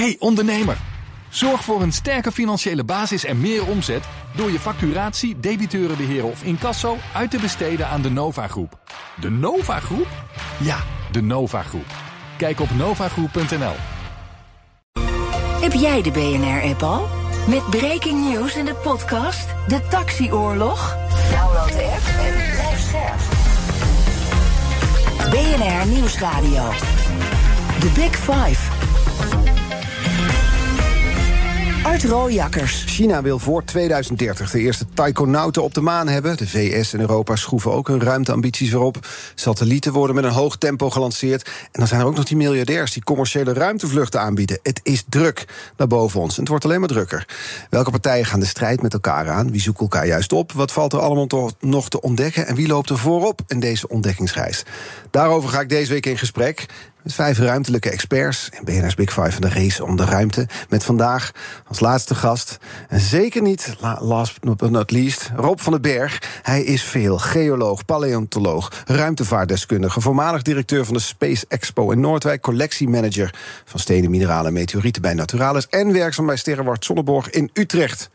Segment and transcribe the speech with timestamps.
[0.00, 0.76] Hey ondernemer,
[1.28, 4.04] zorg voor een sterke financiële basis en meer omzet
[4.36, 8.78] door je facturatie, debiteurenbeheer of incasso uit te besteden aan de Nova Groep.
[9.20, 10.06] De Nova Groep?
[10.60, 10.76] Ja,
[11.12, 11.86] de Nova Groep.
[12.36, 13.74] Kijk op novagroep.nl.
[15.60, 17.08] Heb jij de BNR-app al?
[17.48, 20.96] Met breaking news in de podcast De Taxioorlog?
[21.30, 23.20] Download de app en blijf scherp.
[25.30, 26.70] BNR Nieuwsradio.
[27.80, 28.72] The Big Five.
[31.84, 32.84] Art Rooijakkers.
[32.86, 36.36] China wil voor 2030 de eerste taikonauten op de maan hebben.
[36.36, 39.06] De VS en Europa schroeven ook hun ruimteambities weer op.
[39.34, 41.46] Satellieten worden met een hoog tempo gelanceerd.
[41.46, 44.58] En dan zijn er ook nog die miljardairs die commerciële ruimtevluchten aanbieden.
[44.62, 45.44] Het is druk
[45.76, 47.28] naar boven ons en het wordt alleen maar drukker.
[47.70, 49.50] Welke partijen gaan de strijd met elkaar aan?
[49.50, 50.52] Wie zoekt elkaar juist op?
[50.52, 52.46] Wat valt er allemaal nog te ontdekken?
[52.46, 54.62] En wie loopt er voorop in deze ontdekkingsreis?
[55.10, 56.66] Daarover ga ik deze week in gesprek
[57.04, 60.46] met vijf ruimtelijke experts in BNR's Big Five van de race om de ruimte.
[60.68, 61.30] Met vandaag
[61.66, 62.58] als laatste gast,
[62.88, 66.22] en zeker niet last but not least, Rob van den Berg.
[66.42, 73.34] Hij is veel geoloog, paleontoloog, ruimtevaartdeskundige, voormalig directeur van de Space Expo in Noordwijk, collectiemanager
[73.64, 78.10] van stenen, mineralen en meteorieten bij Naturalis en werkzaam bij Sterrenwacht Zonneborg in Utrecht.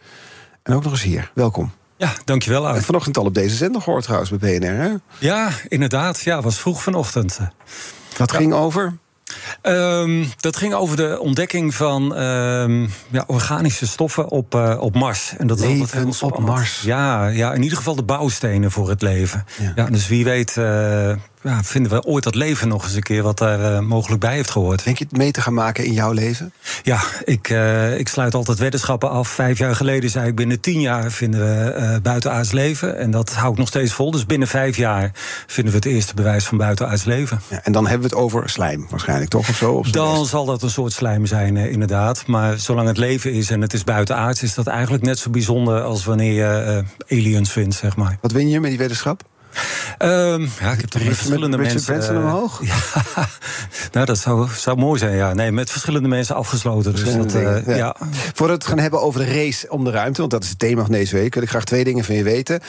[0.63, 1.31] En ook nog eens hier.
[1.33, 1.71] Welkom.
[1.97, 2.67] Ja, dankjewel.
[2.67, 4.93] En vanochtend al op deze zender gehoord trouwens bij BNR, hè?
[5.19, 6.21] Ja, inderdaad.
[6.21, 7.39] Ja, was vroeg vanochtend.
[8.19, 8.97] Dat ging over?
[9.63, 15.33] Um, dat ging over de ontdekking van um, ja, organische stoffen op, uh, op Mars.
[15.37, 16.81] En dat leven op Mars.
[16.81, 19.45] Ja, ja, in ieder geval de bouwstenen voor het leven.
[19.59, 19.71] Ja.
[19.75, 23.23] ja dus wie weet uh, ja, vinden we ooit dat leven nog eens een keer
[23.23, 24.83] wat daar uh, mogelijk bij heeft gehoord.
[24.83, 26.53] Denk je het mee te gaan maken in jouw leven?
[26.83, 29.29] Ja, ik, uh, ik sluit altijd weddenschappen af.
[29.29, 32.97] Vijf jaar geleden zei ik binnen tien jaar vinden we uh, buitenaards leven.
[32.97, 34.11] En dat hou ik nog steeds vol.
[34.11, 35.11] Dus binnen vijf jaar
[35.47, 37.41] vinden we het eerste bewijs van buitenaards leven.
[37.49, 39.49] Ja, en dan hebben we het over slijm waarschijnlijk, toch?
[39.49, 42.23] Of zo, of dan zal dat een soort slijm zijn, inderdaad.
[42.27, 44.43] Maar zolang het leven is en het is buitenaards...
[44.43, 48.17] is dat eigenlijk net zo bijzonder als wanneer je aliens vindt, zeg maar.
[48.21, 49.23] Wat win je met die wetenschap?
[50.01, 51.93] Um, ja, ik heb toch met verschillende met mensen.
[51.93, 52.61] mensen omhoog?
[52.67, 53.27] Ja,
[53.91, 55.33] nou, dat zou, zou mooi zijn, ja.
[55.33, 56.95] Nee, met verschillende mensen afgesloten.
[56.95, 57.75] Dus dat, uh, ja.
[57.75, 57.95] ja.
[58.33, 60.59] Voordat we het gaan hebben over de race om de ruimte, want dat is het
[60.59, 62.59] thema van deze week, wil ik graag twee dingen van je weten.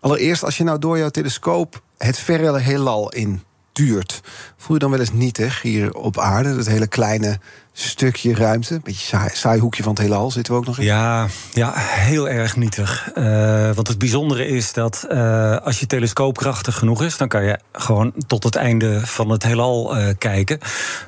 [0.00, 3.42] Allereerst, als je nou door jouw telescoop het verre heelal in
[3.72, 4.20] duurt,
[4.56, 6.56] voel je dan wel eens nietig hier op aarde?
[6.56, 7.38] Dat hele kleine
[7.76, 8.74] stukje ruimte.
[8.74, 10.84] Een beetje saai, saai, hoekje van het heelal zitten we ook nog in.
[10.84, 13.10] Ja, ja heel erg nietig.
[13.14, 17.16] Uh, want het bijzondere is dat uh, als je telescoop krachtig genoeg is...
[17.16, 20.58] dan kan je gewoon tot het einde van het heelal uh, kijken.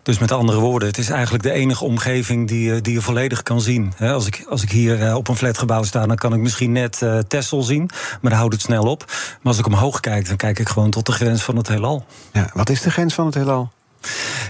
[0.02, 2.48] Dus met andere woorden, het is eigenlijk de enige omgeving...
[2.48, 3.92] die, die je volledig kan zien.
[3.96, 6.06] He, als, ik, als ik hier op een flatgebouw sta...
[6.06, 7.90] dan kan ik misschien net Texel zien,
[8.20, 9.04] maar dan houdt het snel op.
[9.06, 12.04] Maar als ik omhoog kijk, dan kijk ik gewoon tot de grens van het heelal.
[12.32, 13.74] Ja, wat is de grens van het heelal?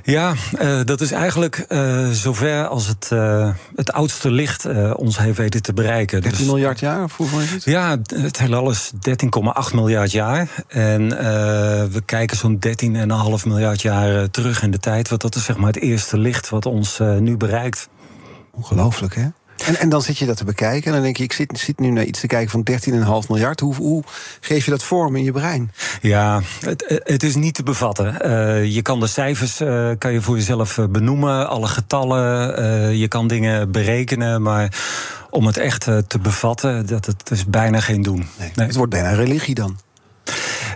[0.05, 5.39] Ja, uh, dat is eigenlijk uh, zover als het, uh, het oudste licht ons heeft
[5.39, 6.23] weten te bereiken.
[6.23, 7.65] 13 dus, miljard jaar, of hoeveel is het?
[7.65, 10.49] Ja, het heelal is 13,8 miljard jaar.
[10.69, 11.09] En
[11.91, 15.09] we kijken zo'n 13,5 miljard jaar terug in de tijd.
[15.09, 17.89] Want dat is zeg maar het eerste licht wat ons nu bereikt.
[18.51, 19.27] Ongelooflijk, hè?
[19.65, 21.79] En, en dan zit je dat te bekijken en dan denk je, ik zit, zit
[21.79, 22.67] nu naar iets te kijken van
[23.25, 23.61] 13,5 miljard.
[23.61, 24.03] Hoe, hoe
[24.41, 25.73] geef je dat vorm in je brein?
[26.01, 28.17] Ja, het, het is niet te bevatten.
[28.25, 32.95] Uh, je kan de cijfers uh, kan je voor jezelf eh, benoemen, alle getallen, uh,
[33.01, 34.73] je kan dingen berekenen, maar
[35.31, 38.29] om het echt te bevatten, dat, het is bijna geen doen.
[38.39, 38.67] Nee, nee.
[38.67, 39.79] Het wordt bijna religie dan.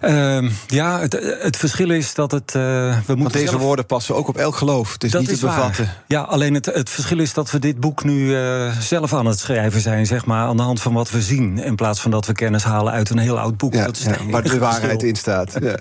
[0.05, 2.55] Uh, ja, het, het, verschil is dat het.
[2.57, 4.93] Uh, we moeten Want deze woorden passen ook op elk geloof.
[4.93, 5.85] Het is dat niet te bevatten.
[5.85, 6.05] Waar.
[6.07, 9.39] Ja, alleen het, het verschil is dat we dit boek nu uh, zelf aan het
[9.39, 11.59] schrijven zijn, zeg maar, aan de hand van wat we zien.
[11.59, 13.75] In plaats van dat we kennis halen uit een heel oud boek.
[13.75, 15.57] Ja, dat is ja, waar de waarheid in staat.
[15.61, 15.77] Ja.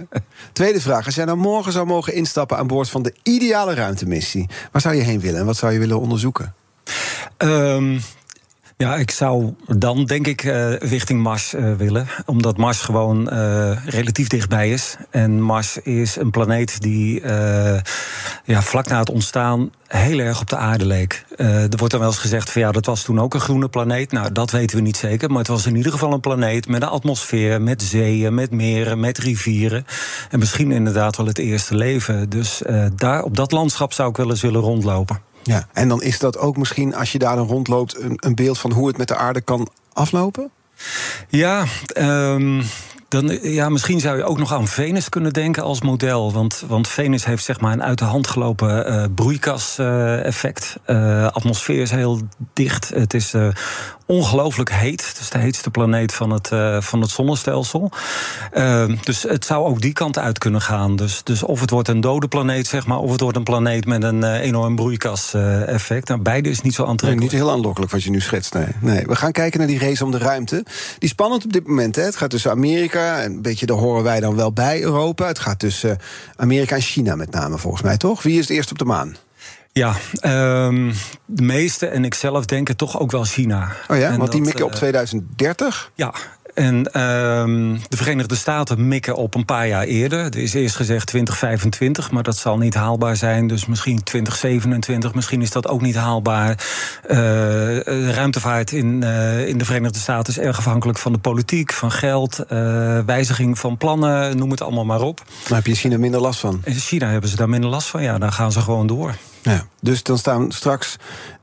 [0.54, 1.06] Tweede vraag.
[1.06, 4.96] Als jij nou morgen zou mogen instappen aan boord van de ideale ruimtemissie, waar zou
[4.96, 6.54] je heen willen en wat zou je willen onderzoeken?
[7.38, 8.02] Um,
[8.84, 12.08] ja, ik zou dan denk ik uh, richting Mars uh, willen.
[12.26, 14.96] Omdat Mars gewoon uh, relatief dichtbij is.
[15.10, 17.22] En Mars is een planeet die
[18.44, 21.26] ja, vlak na het ontstaan heel erg op de aarde leek.
[21.38, 24.12] er wordt dan wel eens gezegd van ja, dat was toen ook een groene planeet.
[24.12, 25.30] Nou, dat weten we niet zeker.
[25.30, 29.00] Maar het was in ieder geval een planeet met een atmosfeer, met zeeën, met meren,
[29.00, 29.86] met rivieren.
[30.30, 32.30] En misschien inderdaad wel het eerste leven.
[32.30, 32.62] Dus
[32.96, 35.29] daar, op dat landschap zou ik wel eens willen rondlopen.
[35.50, 38.60] Ja, en dan is dat ook misschien, als je daar dan rondloopt, een, een beeld
[38.60, 40.50] van hoe het met de aarde kan aflopen?
[41.30, 41.66] Ja,
[41.98, 42.64] um,
[43.08, 46.34] dan, ja, misschien zou je ook nog aan Venus kunnen denken als model.
[46.34, 50.76] Want, want Venus heeft zeg maar een uit de hand gelopen uh, broeikaseffect.
[50.88, 52.20] Uh, atmosfeer is heel
[52.54, 52.90] dicht.
[52.90, 53.34] Het is
[54.10, 55.08] ongelooflijk heet.
[55.08, 57.92] Het is de heetste planeet van het, uh, van het zonnestelsel.
[58.54, 60.96] Uh, dus het zou ook die kant uit kunnen gaan.
[60.96, 63.86] Dus, dus of het wordt een dode planeet, zeg maar, of het wordt een planeet
[63.86, 66.08] met een uh, enorm broeikaseffect.
[66.08, 67.32] Nou, beide is niet zo aantrekkelijk.
[67.32, 68.54] Nee, niet heel aanlokkelijk wat je nu schetst.
[68.54, 68.68] Nee.
[68.80, 69.06] nee.
[69.06, 70.66] We gaan kijken naar die race om de ruimte.
[71.00, 71.96] Die spannend op dit moment.
[71.96, 72.04] Hè.
[72.04, 75.28] Het gaat tussen Amerika, en een beetje daar horen wij dan wel bij Europa.
[75.28, 75.98] Het gaat tussen
[76.36, 78.24] Amerika en China met name, volgens mij, toch?
[78.24, 79.16] Wie is het eerst op de maan?
[79.72, 79.96] Ja,
[80.66, 80.94] um,
[81.26, 83.72] de meeste en ik zelf denken toch ook wel China.
[83.88, 85.92] Oh ja, en want die mikken op 2030?
[85.96, 86.14] Ja,
[86.60, 90.20] en um, de Verenigde Staten mikken op een paar jaar eerder.
[90.20, 93.48] Er is eerst gezegd 2025, maar dat zal niet haalbaar zijn.
[93.48, 96.50] Dus misschien 2027, misschien is dat ook niet haalbaar.
[96.50, 101.74] Uh, de ruimtevaart in, uh, in de Verenigde Staten is erg afhankelijk van de politiek,
[101.74, 105.24] van geld, uh, wijziging van plannen, noem het allemaal maar op.
[105.48, 106.62] Maar heb je in China minder last van?
[106.64, 109.16] In China hebben ze daar minder last van, ja, dan gaan ze gewoon door.
[109.42, 110.96] Ja, dus dan staan straks.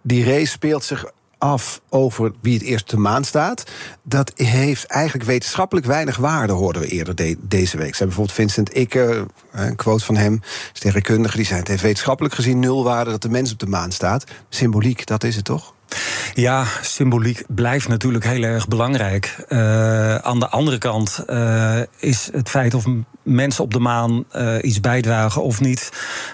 [0.02, 1.04] Die race speelt zich
[1.38, 3.64] af over wie het eerst de maan staat.
[4.02, 7.94] Dat heeft eigenlijk wetenschappelijk weinig waarde, hoorden we eerder de, deze week.
[7.94, 10.40] Ze hebben bijvoorbeeld Vincent Ikke, een quote van hem,
[10.72, 13.92] sterrenkundige, die zei: Het heeft wetenschappelijk gezien nul waarde dat de mens op de maan
[13.92, 14.24] staat.
[14.48, 15.74] Symboliek, dat is het toch?
[16.34, 19.36] Ja, symboliek blijft natuurlijk heel erg belangrijk.
[19.48, 22.84] Uh, aan de andere kant uh, is het feit of
[23.26, 25.90] mensen op de maan uh, iets bijdragen of niet.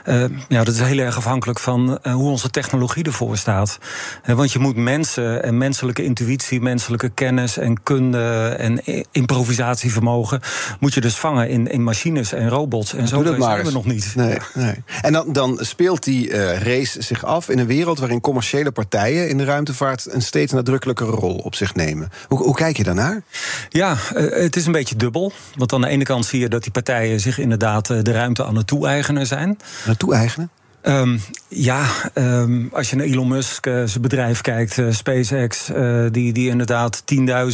[0.06, 3.78] Uh, ja, dat is heel erg afhankelijk van uh, hoe onze technologie ervoor staat.
[4.26, 10.40] want je moet mensen en menselijke intuïtie, menselijke kennis en kunde en improvisatievermogen.
[10.80, 12.94] moet je dus vangen in, in machines en robots.
[12.94, 14.12] En zo zijn we nog niet.
[14.16, 14.74] Nee, nee.
[15.02, 19.40] En dan, dan speelt die race zich af in een wereld waarin commerciële partijen in
[19.44, 22.10] de ruimtevaart een steeds nadrukkelijkere rol op zich nemen.
[22.28, 23.22] Hoe, hoe kijk je daarnaar?
[23.68, 25.32] Ja, het is een beetje dubbel.
[25.54, 28.56] Want aan de ene kant zie je dat die partijen zich inderdaad de ruimte aan
[28.56, 29.58] het toe-eigenen zijn.
[29.86, 30.50] Aan toe-eigenen?
[30.82, 36.06] Um, ja, um, als je naar Elon Musk, uh, zijn bedrijf kijkt, uh, SpaceX, uh,
[36.10, 37.02] die, die inderdaad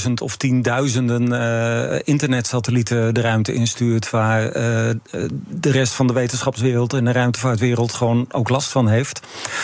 [0.06, 1.26] 10.000 of tienduizenden
[2.04, 8.48] internetsatellieten de ruimte instuurt, waar de rest van de wetenschapswereld en de ruimtevaartwereld gewoon ook
[8.48, 9.20] last van heeft,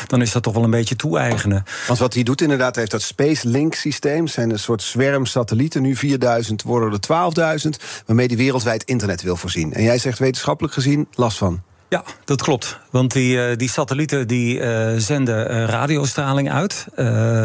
[0.07, 1.65] dan is dat toch wel een beetje toe-eigenen.
[1.87, 5.83] Want wat hij doet inderdaad, heeft dat Space Link systeem, zijn een soort zwerm satellieten,
[5.83, 7.71] nu 4000 worden er 12.000,
[8.07, 9.73] waarmee die wereldwijd internet wil voorzien.
[9.73, 11.63] En jij zegt wetenschappelijk gezien last van.
[11.95, 12.79] Ja, dat klopt.
[12.91, 16.87] Want die, die satellieten die uh, zenden uh, radiostraling uit.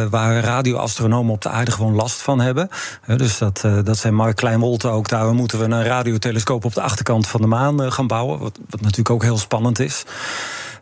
[0.09, 2.69] Waar radioastronomen op de aarde gewoon last van hebben.
[3.17, 5.07] dus dat, dat zijn Mark Kleinwolte ook.
[5.07, 8.39] Daar moeten we een radiotelescoop op de achterkant van de maan gaan bouwen.
[8.39, 10.03] Wat, wat natuurlijk ook heel spannend is.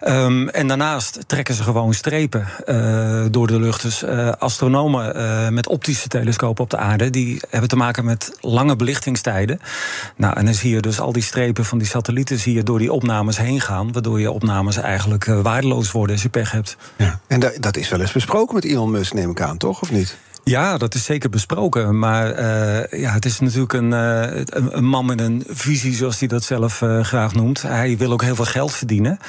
[0.07, 3.81] Um, en daarnaast trekken ze gewoon strepen uh, door de lucht.
[3.81, 7.09] Dus uh, astronomen uh, met optische telescopen op de aarde...
[7.09, 9.59] die hebben te maken met lange belichtingstijden.
[10.15, 12.39] Nou, en dan zie je dus al die strepen van die satellieten...
[12.39, 13.91] zie je door die opnames heen gaan...
[13.91, 16.77] waardoor je opnames eigenlijk waardeloos worden als je pech hebt.
[16.97, 17.19] Ja.
[17.27, 19.81] En dat is wel eens besproken met Elon Musk, neem ik aan, toch?
[19.81, 20.17] Of niet?
[20.47, 21.99] Ja, dat is zeker besproken.
[21.99, 26.27] Maar uh, ja, het is natuurlijk een, uh, een, man met een visie, zoals hij
[26.27, 27.61] dat zelf uh, graag noemt.
[27.61, 29.19] Hij wil ook heel veel geld verdienen.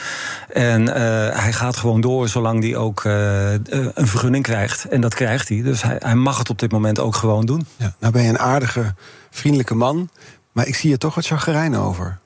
[0.49, 0.87] En
[1.33, 4.85] hij gaat gewoon door zolang hij ook een vergunning krijgt.
[4.85, 5.63] En dat krijgt hij.
[5.63, 7.67] Dus hij, hij, mag het op dit moment ook gewoon doen.
[7.77, 8.95] Ja, nou ben je een aardige,
[9.31, 10.09] vriendelijke man.
[10.53, 12.19] Maar ik zie je toch wat chagrijn over.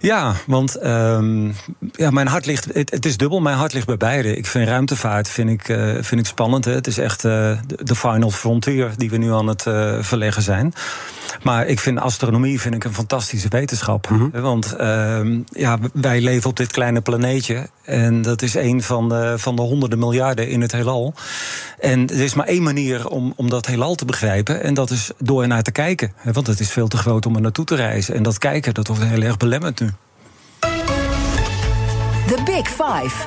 [0.00, 1.54] Ja, want um,
[1.92, 2.64] ja, mijn hart ligt.
[2.72, 3.40] Het, is dubbel.
[3.40, 4.36] Mijn hart ligt bij beide.
[4.36, 6.64] Ik vind ruimtevaart vind ik, uh, vind ik spannend.
[6.64, 6.72] Hè.
[6.72, 10.72] Het is echt uh, de final frontier die we nu aan het uh, verleggen zijn.
[11.42, 14.10] Maar ik vind astronomie vind ik een fantastische wetenschap.
[14.10, 14.40] Mm -hmm.
[14.40, 17.68] Want uh, ja, wij leven op dit kleine planeetje.
[17.84, 21.14] En dat is een van de, van de honderden miljarden in het heelal.
[21.78, 24.62] En er is maar één manier om, om dat heelal te begrijpen.
[24.62, 26.12] En dat is door er naar te kijken.
[26.32, 28.14] Want het is veel te groot om er naartoe te reizen.
[28.14, 29.90] En dat kijken, dat wordt heel erg belemmerd nu.
[32.26, 33.26] The Big Five.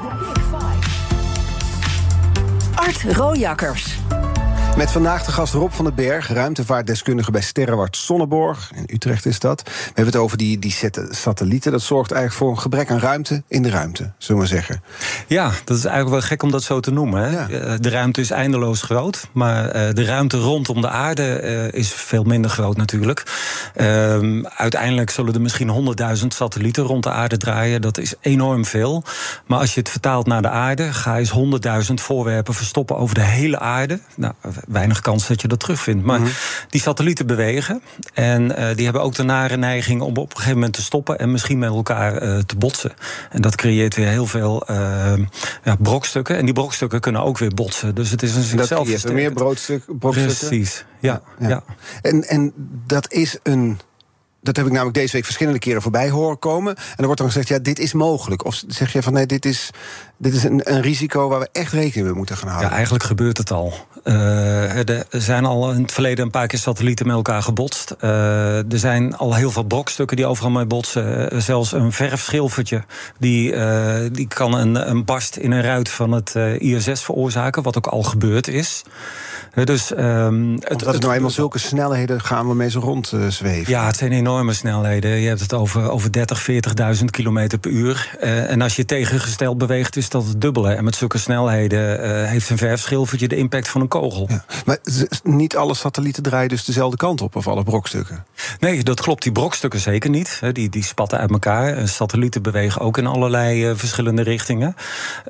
[2.76, 4.00] Art Rojakkers.
[4.78, 8.72] Met vandaag de gast Rob van den Berg, ruimtevaartdeskundige bij Sterrenwacht Sonneborg.
[8.76, 9.62] In Utrecht is dat.
[9.64, 10.76] We hebben het over die, die
[11.10, 11.72] satellieten.
[11.72, 14.84] Dat zorgt eigenlijk voor een gebrek aan ruimte in de ruimte, zullen we maar zeggen.
[15.28, 17.22] Ja, dat is eigenlijk wel gek om dat zo te noemen.
[17.22, 17.30] Hè?
[17.30, 17.50] Ja.
[17.50, 19.30] Eh, de ruimte is eindeloos groot.
[19.32, 23.24] Maar uh, de ruimte rondom de aarde uh, is veel minder groot natuurlijk.
[23.76, 27.82] Uh, uiteindelijk zullen er misschien 100.000 satellieten rond de aarde draaien.
[27.82, 29.04] Dat is enorm veel.
[29.46, 31.34] Maar als je het vertaalt naar de aarde, ga eens
[31.88, 34.00] 100.000 voorwerpen verstoppen over de hele aarde.
[34.16, 34.34] Nou,
[34.68, 36.06] weinig kans dat je dat terugvindt.
[36.06, 36.34] Maar mm -hmm.
[36.70, 37.82] die satellieten bewegen.
[38.14, 41.20] En uh, die hebben ook de nare neiging om op een gegeven moment te stoppen
[41.20, 42.94] en misschien met elkaar uh, te botsen.
[43.30, 45.14] En dat creëert weer heel veel uh,
[45.64, 46.38] ja, brokstukken.
[46.38, 47.96] En die brokstukken kunnen ook weer botsen.
[47.96, 48.90] Dus het is een zichzelf.
[48.90, 50.48] Dat er meer broodstuk, brokstukken.
[50.48, 51.22] Precies, ja.
[51.40, 51.48] ja.
[51.48, 51.64] ja.
[52.02, 52.54] En, en
[52.86, 53.80] dat is een
[54.42, 56.76] dat heb ik namelijk deze week verschillende keren voorbij horen komen.
[56.76, 58.46] En er wordt dan gezegd, ja, dit is mogelijk.
[58.46, 59.70] Of zeg je van, nee, dit is,
[60.18, 62.70] dit is een, een risico waar we echt rekening mee moeten gaan houden.
[62.70, 63.74] Ja, eigenlijk gebeurt het al.
[64.04, 67.96] Er zijn al in het verleden een paar keer satellieten met elkaar gebotst.
[68.00, 71.42] er zijn al heel veel brokstukken die overal mee botsen.
[71.42, 72.84] zelfs een verfschilfertje
[73.20, 73.54] die,
[74.12, 78.04] die kan een, een barst in een ruit van het ISS veroorzaken, wat ook al
[78.04, 78.84] gebeurd is.
[79.54, 83.72] Dus, um, het, het, nou eenmaal zulke snelheden gaan we mee zo rond uh, zweven.
[83.72, 85.12] Ja, het zijn enorme snelheden.
[85.12, 86.48] Je hebt het over, over 30,
[87.00, 88.18] 40.000 kilometer per uur.
[88.24, 90.74] Uh, en als je tegengesteld beweegt, is dat het dubbele.
[90.74, 94.28] En met zulke snelheden uh, heeft een verfschilfertje de impact van een kogel.
[94.30, 94.46] Ja.
[94.66, 94.78] Maar
[95.24, 98.26] niet alle satellieten draaien dus dezelfde kant op, of alle brokstukken?
[98.60, 99.24] Nee, dat klopt.
[99.24, 100.40] Die brokstukken zeker niet.
[100.52, 101.88] Die, die spatten uit elkaar.
[101.88, 104.76] Satellieten bewegen ook in allerlei verschillende richtingen.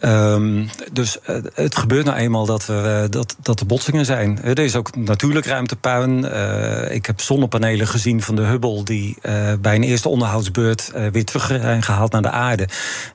[0.02, 1.18] Um, dus
[1.54, 4.44] het gebeurt nou eenmaal dat, we, dat, dat er botsingen zijn zijn.
[4.44, 6.26] Er is ook natuurlijk ruimtepuin.
[6.26, 8.84] Uh, ik heb zonnepanelen gezien van de Hubble...
[8.84, 12.64] die uh, bij een eerste onderhoudsbeurt uh, weer terug zijn gehaald naar de aarde.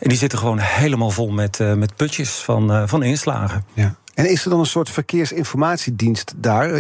[0.01, 3.65] En die zitten gewoon helemaal vol met, met putjes van, van inslagen.
[3.73, 3.95] Ja.
[4.17, 6.71] En is er dan een soort verkeersinformatiedienst daar?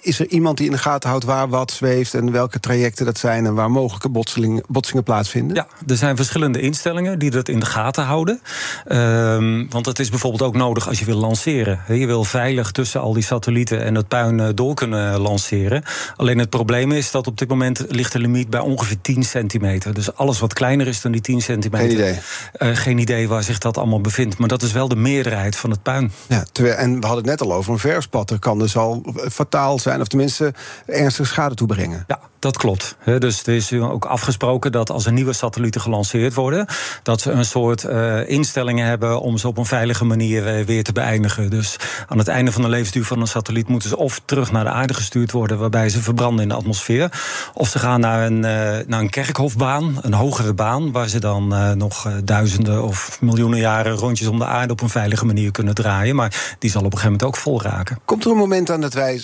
[0.00, 3.18] Is er iemand die in de gaten houdt waar wat zweeft en welke trajecten dat
[3.18, 5.56] zijn en waar mogelijke botsingen, botsingen plaatsvinden?
[5.56, 8.40] Ja, er zijn verschillende instellingen die dat in de gaten houden.
[8.88, 11.80] Um, want het is bijvoorbeeld ook nodig als je wil lanceren.
[11.88, 15.82] Je wil veilig tussen al die satellieten en het puin eh, door kunnen lanceren.
[16.16, 19.94] Alleen het probleem is dat op dit moment ligt de limiet bij ongeveer 10 centimeter.
[19.94, 21.88] Dus alles wat kleiner is dan die 10 centimeter.
[21.88, 22.18] Geen idee.
[22.58, 24.38] Uh, geen idee waar zich dat allemaal bevindt.
[24.38, 26.12] Maar dat is wel de meerderheid van het puin.
[26.26, 29.78] Ja, terwijl en we hadden het net al over, een verspatter kan dus al fataal
[29.78, 30.54] zijn, of tenminste
[30.86, 32.04] ernstige schade toebrengen.
[32.06, 32.96] Ja, dat klopt.
[33.04, 36.66] Dus er is ook afgesproken dat als er nieuwe satellieten gelanceerd worden,
[37.02, 40.84] dat ze een soort uh, instellingen hebben om ze op een veilige manier uh, weer
[40.84, 41.50] te beëindigen.
[41.50, 41.76] Dus
[42.08, 44.70] aan het einde van de levensduur van een satelliet moeten ze of terug naar de
[44.70, 47.20] aarde gestuurd worden, waarbij ze verbranden in de atmosfeer,
[47.54, 51.76] of ze gaan naar een, uh, naar een kerkhofbaan, een hogere baan, waar ze dan
[51.78, 56.16] nog duizenden of miljoenen jaren rondjes om de aarde op een veilige manier kunnen draaien.
[56.16, 57.98] Maar die zal op een gegeven moment ook vol raken.
[58.04, 59.20] Komt er een moment aan dat wij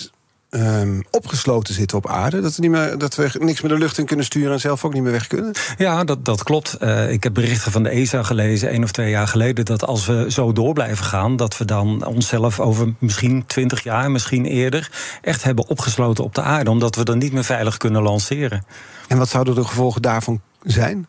[0.51, 2.41] Um, opgesloten zitten op aarde.
[2.41, 4.85] Dat we, niet meer, dat we niks meer de lucht in kunnen sturen en zelf
[4.85, 5.53] ook niet meer weg kunnen.
[5.77, 6.77] Ja, dat, dat klopt.
[6.79, 10.05] Uh, ik heb berichten van de ESA gelezen, één of twee jaar geleden, dat als
[10.05, 14.91] we zo door blijven gaan, dat we dan onszelf over misschien twintig jaar, misschien eerder,
[15.21, 16.69] echt hebben opgesloten op de aarde.
[16.69, 18.65] Omdat we dan niet meer veilig kunnen lanceren.
[19.07, 21.07] En wat zouden de gevolgen daarvan zijn?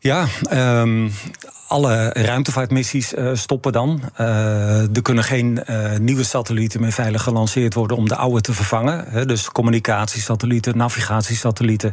[0.00, 0.26] Ja,
[0.80, 1.12] um,
[1.74, 4.00] alle ruimtevaartmissies uh, stoppen dan.
[4.20, 8.52] Uh, er kunnen geen uh, nieuwe satellieten meer veilig gelanceerd worden om de oude te
[8.52, 9.26] vervangen.
[9.26, 11.92] Dus communicatiesatellieten, navigatiesatellieten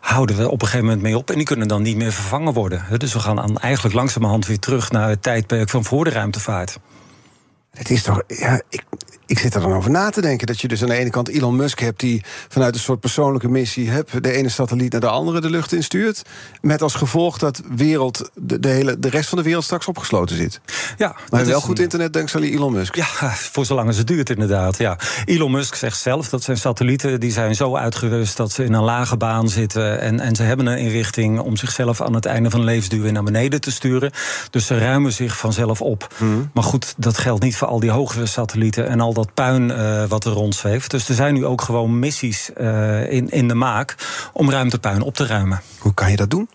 [0.00, 1.30] houden we op een gegeven moment mee op.
[1.30, 2.84] En die kunnen dan niet meer vervangen worden.
[2.96, 6.78] Dus we gaan eigenlijk langzamerhand weer terug naar het tijdperk van voor de ruimtevaart.
[7.70, 8.22] Het is toch.
[8.26, 8.84] Ja, ik,
[9.28, 10.46] ik zit er dan over na te denken.
[10.46, 12.00] Dat je dus aan de ene kant Elon Musk hebt...
[12.00, 13.90] die vanuit een soort persoonlijke missie...
[13.90, 16.22] Heb, de ene satelliet naar de andere de lucht instuurt.
[16.60, 20.36] Met als gevolg dat wereld, de, de, hele, de rest van de wereld straks opgesloten
[20.36, 20.60] zit.
[20.96, 22.94] Ja, maar wel goed internet dankzij Elon Musk.
[22.94, 24.78] Ja, voor zolang het duurt inderdaad.
[24.78, 24.98] Ja.
[25.24, 27.20] Elon Musk zegt zelf dat zijn satellieten...
[27.20, 30.00] die zijn zo uitgerust dat ze in een lage baan zitten...
[30.00, 33.02] en, en ze hebben een inrichting om zichzelf aan het einde van levensduur...
[33.02, 34.12] weer naar beneden te sturen.
[34.50, 36.14] Dus ze ruimen zich vanzelf op.
[36.16, 36.50] Hmm.
[36.54, 38.88] Maar goed, dat geldt niet voor al die hogere satellieten...
[38.88, 40.90] en al dat puin uh, wat er rondzweeft.
[40.90, 43.94] Dus er zijn nu ook gewoon missies uh, in, in de maak
[44.32, 45.60] om ruimtepuin op te ruimen.
[45.78, 46.48] Hoe kan je dat doen?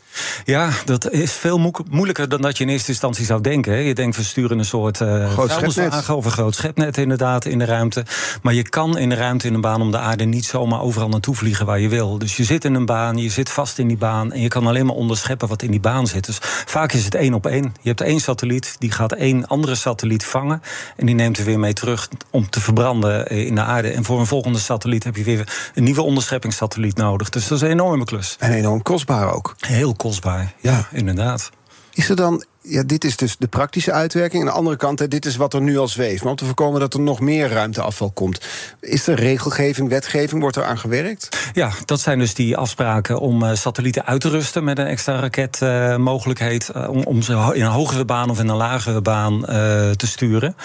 [0.46, 3.74] Ja, dat is veel moeilijker dan dat je in eerste instantie zou denken.
[3.74, 6.10] Je denkt, we sturen een soort uh, schepnet.
[6.10, 8.06] of een groot schepnet inderdaad in de ruimte.
[8.42, 11.10] Maar je kan in de ruimte in een baan om de aarde niet zomaar overal
[11.10, 12.18] naartoe vliegen waar je wil.
[12.18, 14.68] Dus je zit in een baan, je zit vast in die baan en je kan
[14.68, 16.26] alleen maar onderscheppen wat in die baan zit.
[16.26, 17.74] Dus vaak is het één op één.
[17.82, 20.62] Je hebt één satelliet, die gaat één andere satelliet vangen
[20.96, 23.90] en die neemt er weer mee terug om te verbranden in de aarde.
[23.90, 27.30] En voor een volgende satelliet heb je weer een nieuwe onderscheppingssatelliet nodig.
[27.30, 28.36] Dus dat is een enorme klus.
[28.40, 29.56] En enorm kostbaar ook.
[29.60, 31.50] Heel kostbaar, ja, inderdaad.
[31.94, 34.42] Is er dan ja, dit is dus de praktische uitwerking.
[34.42, 36.22] Aan de andere kant, hè, dit is wat er nu al zweeft.
[36.22, 38.40] Maar om te voorkomen dat er nog meer ruimteafval komt.
[38.80, 41.50] Is er regelgeving, wetgeving, wordt er aan gewerkt?
[41.54, 45.20] Ja, dat zijn dus die afspraken om uh, satellieten uit te rusten met een extra
[45.20, 46.72] raketmogelijkheid.
[46.76, 49.46] Uh, om, om ze in een hogere baan of in een lagere baan uh,
[49.90, 50.56] te sturen.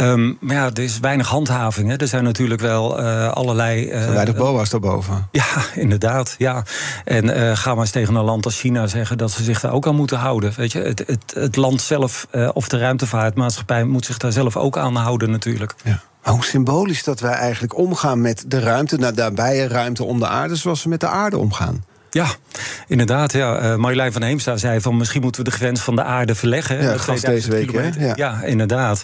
[0.00, 1.88] Um, maar ja, er is weinig handhaving.
[1.88, 1.96] Hè.
[1.96, 2.98] Er zijn natuurlijk wel
[3.30, 3.88] allerlei.
[3.88, 5.28] er zijn weinig boa's daarboven.
[5.32, 6.34] Ja, inderdaad.
[6.38, 6.64] Ja.
[7.04, 9.86] En ga maar eens tegen een land als China zeggen dat ze zich daar ook
[9.86, 10.52] aan moeten houden.
[10.56, 14.56] Weet je, het, het het land zelf uh, of de ruimtevaartmaatschappij moet zich daar zelf
[14.56, 15.74] ook aan houden natuurlijk.
[15.84, 16.00] Ja.
[16.24, 20.26] Maar hoe symbolisch dat wij eigenlijk omgaan met de ruimte, naar daarbij ruimte om de
[20.26, 21.84] aarde, zoals we met de aarde omgaan.
[22.10, 22.26] Ja,
[22.86, 23.32] inderdaad.
[23.32, 23.62] Ja.
[23.62, 26.82] Uh, Marjolein van Heemstra zei van misschien moeten we de grens van de aarde verleggen.
[26.82, 27.70] Ja, deze week.
[27.98, 28.12] Ja.
[28.16, 28.42] ja.
[28.42, 29.02] inderdaad.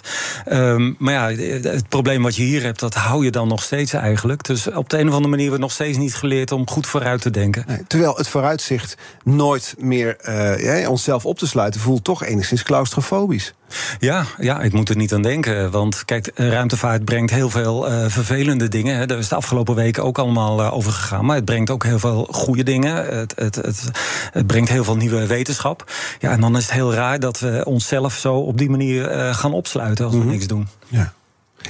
[0.51, 3.93] Um, maar ja, het probleem wat je hier hebt, dat hou je dan nog steeds
[3.93, 4.43] eigenlijk.
[4.43, 7.21] Dus op de een of andere manier wordt nog steeds niet geleerd om goed vooruit
[7.21, 7.63] te denken.
[7.67, 12.63] Nee, terwijl het vooruitzicht nooit meer uh, ja, onszelf op te sluiten voelt toch enigszins
[12.63, 13.53] claustrofobisch.
[13.99, 15.71] Ja, ja, ik moet er niet aan denken.
[15.71, 18.97] Want kijk, ruimtevaart brengt heel veel uh, vervelende dingen.
[18.97, 19.05] Hè.
[19.05, 21.25] Daar is de afgelopen weken ook allemaal uh, over gegaan.
[21.25, 23.17] Maar het brengt ook heel veel goede dingen.
[23.17, 23.83] Het, het, het,
[24.31, 25.91] het, brengt heel veel nieuwe wetenschap.
[26.19, 29.33] Ja, en dan is het heel raar dat we onszelf zo op die manier uh,
[29.33, 30.33] gaan opsluiten als we mm -hmm.
[30.33, 30.67] niks doen.
[30.87, 31.13] Ja.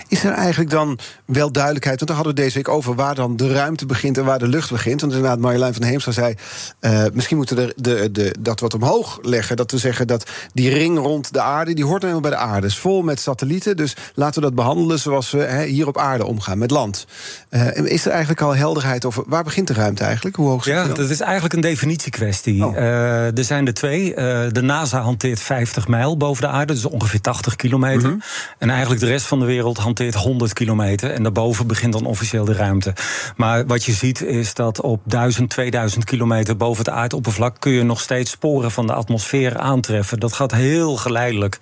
[0.07, 1.97] Is er eigenlijk dan wel duidelijkheid?
[1.97, 4.47] Want daar hadden we deze week over waar dan de ruimte begint en waar de
[4.47, 5.01] lucht begint.
[5.01, 6.35] Want inderdaad, Marjolein van Heemstra zei.
[6.81, 9.55] Uh, misschien moeten we de, de, dat wat omhoog leggen.
[9.55, 11.73] Dat we zeggen dat die ring rond de aarde.
[11.73, 12.67] die hoort helemaal bij de aarde.
[12.67, 13.77] is vol met satellieten.
[13.77, 17.05] Dus laten we dat behandelen zoals we hier op aarde omgaan, met land.
[17.49, 19.23] Uh, is er eigenlijk al helderheid over.
[19.27, 20.35] waar begint de ruimte eigenlijk?
[20.35, 22.65] Hoe hoog Ja, dat is eigenlijk een definitiekwestie.
[22.65, 22.75] Oh.
[22.75, 24.13] Uh, er zijn er twee.
[24.51, 28.07] de NASA hanteert 50 mijl boven de aarde, dus ongeveer 80 kilometer.
[28.07, 28.21] Mm -hmm.
[28.57, 31.11] En eigenlijk de rest van de wereld hanteert 100 kilometer.
[31.11, 32.93] En daarboven begint dan officieel de ruimte.
[33.35, 37.83] Maar wat je ziet is dat op 1000, 2000 kilometer boven het aardoppervlak kun je
[37.83, 40.19] nog steeds sporen van de atmosfeer aantreffen.
[40.19, 41.57] Dat gaat heel geleidelijk.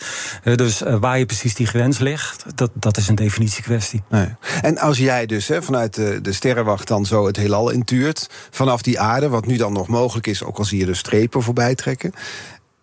[0.56, 4.04] Dus waar je precies die grens ligt, dat, dat is een definitiekwestie.
[4.10, 4.28] Nee.
[4.62, 9.00] En als jij dus hè, vanuit de, sterrenwacht dan zo het heelal intuurt, vanaf die
[9.00, 12.14] aarde, wat nu dan nog mogelijk is, ook al zie je de strepen voorbij trekken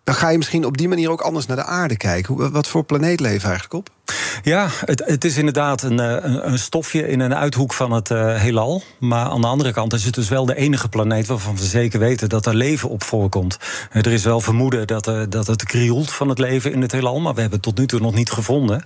[0.03, 2.51] dan ga je misschien op die manier ook anders naar de aarde kijken.
[2.51, 3.89] Wat voor planeet leven eigenlijk op?
[4.43, 8.35] Ja, het, het is inderdaad een, een, een, stofje in een uithoek van het uh,
[8.35, 8.83] heelal.
[8.99, 11.99] Maar aan de andere kant is het dus wel de enige planeet waarvan we zeker
[11.99, 13.57] weten dat er leven op voorkomt.
[13.91, 17.19] Er is wel vermoeden dat, uh, dat het krioelt van het leven in het heelal,
[17.19, 18.83] maar we hebben het tot nu toe nog niet gevonden.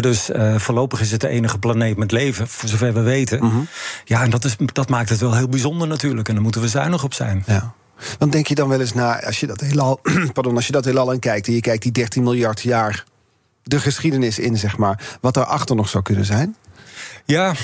[0.00, 3.44] Dus uh, voorlopig is het de enige planeet met leven, voor zover we weten.
[3.44, 3.68] Mm -hmm.
[4.04, 6.28] Ja, en dat, is, dat maakt het wel heel bijzonder natuurlijk.
[6.28, 7.42] En daar moeten we zuinig op zijn.
[7.46, 7.74] Ja.
[8.18, 10.00] Dan denk je dan wel eens na, als je dat heelal,
[10.32, 13.04] pardon, als je dat heelal aan kijkt en je kijkt die 13 miljard jaar
[13.62, 16.56] de geschiedenis in, zeg maar, wat daarachter nog zou kunnen zijn?
[17.24, 17.54] Ja,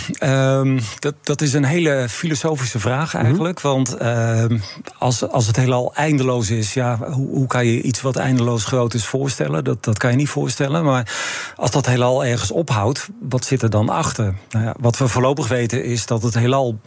[0.58, 3.62] um, dat, dat is een hele filosofische vraag eigenlijk.
[3.62, 3.84] Mm -hmm.
[3.84, 4.58] Want uh,
[4.98, 8.94] als, als het heelal eindeloos is, ja, hoe, hoe, kan je iets wat eindeloos groot
[8.94, 9.64] is voorstellen?
[9.64, 10.84] Dat, dat kan je niet voorstellen.
[10.84, 11.12] Maar
[11.56, 14.34] als dat heelal ergens ophoudt, wat zit er dan achter?
[14.50, 16.80] Nou ja, wat we voorlopig weten is dat het heelal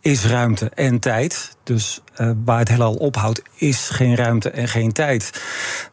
[0.00, 1.56] is ruimte en tijd.
[1.64, 5.42] Dus uh, waar het heelal ophoudt, is geen ruimte en geen tijd.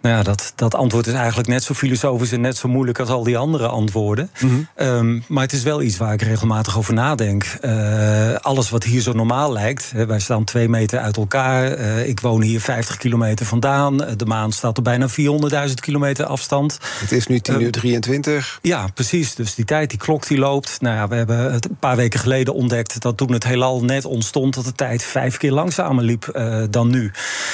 [0.01, 3.10] Nou ja, dat, dat antwoord is eigenlijk net zo filosofisch en net zo moeilijk als
[3.10, 4.29] al die andere antwoorden.
[4.39, 4.88] Mm -hmm.
[4.88, 7.57] um, maar het is wel iets waar ik regelmatig over nadenk.
[7.62, 9.91] Uh, alles wat hier zo normaal lijkt.
[9.91, 11.78] Hè, wij staan twee meter uit elkaar.
[11.78, 13.97] Uh, ik woon hier 50 kilometer vandaan.
[13.97, 16.80] De maan staat op bijna 400.000 kilometer afstand.
[16.99, 18.60] Het is nu 10 uur 23.
[18.62, 19.36] Ja, precies.
[19.36, 20.82] Dus die tijd, die klok die loopt.
[20.82, 24.06] Nou ja, we hebben het een paar weken geleden ontdekt dat toen het heelal net
[24.06, 27.12] ontstond, dat de tijd vijf keer langzamer liep uh, dan nu.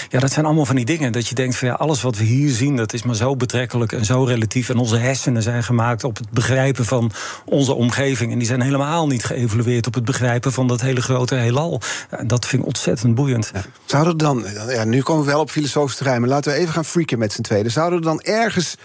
[0.09, 2.23] Ja, dat zijn allemaal van die dingen dat je denkt van ja, alles wat we
[2.23, 4.69] hier zien, dat is maar zo betrekkelijk en zo relatief.
[4.69, 7.11] En onze hersenen zijn gemaakt op het begrijpen van
[7.45, 8.31] onze omgeving.
[8.31, 11.81] En die zijn helemaal niet geëvalueerd op het begrijpen van dat hele grote heelal.
[12.09, 13.51] En dat vind ik ontzettend boeiend.
[13.53, 13.61] Ja.
[13.85, 16.85] Zouden dan, ja, nu komen we wel op filosofisch terrein, maar laten we even gaan
[16.85, 17.71] freaken met z'n tweeën.
[17.71, 18.75] Zouden er dan ergens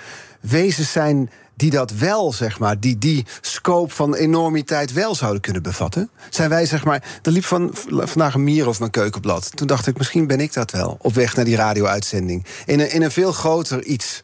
[0.41, 5.63] wezens zijn die dat wel, zeg maar, die die scope van enormiteit wel zouden kunnen
[5.63, 6.11] bevatten?
[6.31, 9.57] Zijn wij, zeg maar, er liep van, vandaag een mier over mijn keukenblad.
[9.57, 12.47] Toen dacht ik, misschien ben ik dat wel, op weg naar die radio-uitzending.
[12.67, 14.23] In een, in een veel groter iets.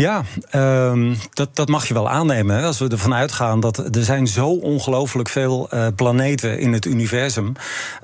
[0.00, 2.56] Ja, um, dat, dat mag je wel aannemen.
[2.56, 2.64] Hè?
[2.64, 7.52] Als we ervan uitgaan dat er zijn zo ongelooflijk veel uh, planeten in het universum.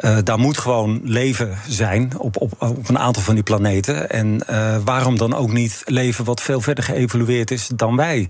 [0.00, 4.10] Uh, daar moet gewoon leven zijn op, op, op een aantal van die planeten.
[4.10, 8.28] En uh, waarom dan ook niet leven wat veel verder geëvolueerd is dan wij?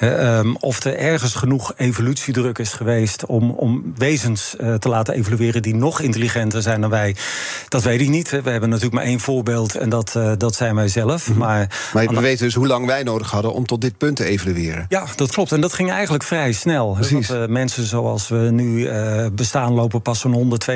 [0.00, 5.74] Um, of er ergens genoeg evolutiedruk is geweest om, om wezens te laten evolueren die
[5.74, 7.16] nog intelligenter zijn dan wij,
[7.68, 8.30] dat weet ik niet.
[8.30, 8.42] Hè?
[8.42, 11.28] We hebben natuurlijk maar één voorbeeld en dat, dat zijn wij zelf.
[11.28, 11.42] Mm -hmm.
[11.42, 14.24] Maar, maar we weten dus hoe lang wij nodig hadden om tot dit punt te
[14.24, 14.86] evalueren.
[14.88, 15.52] Ja, dat klopt.
[15.52, 16.92] En dat ging eigenlijk vrij snel.
[16.92, 17.28] Precies.
[17.28, 20.66] Want, uh, mensen zoals we nu uh, bestaan lopen pas zo'n 100,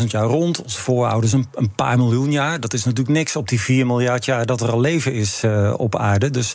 [0.00, 0.62] 200.000 jaar rond.
[0.62, 2.60] Onze voorouders een, een, paar miljoen jaar.
[2.60, 5.74] Dat is natuurlijk niks op die 4 miljard jaar dat er al leven is uh,
[5.76, 6.30] op aarde.
[6.30, 6.54] Dus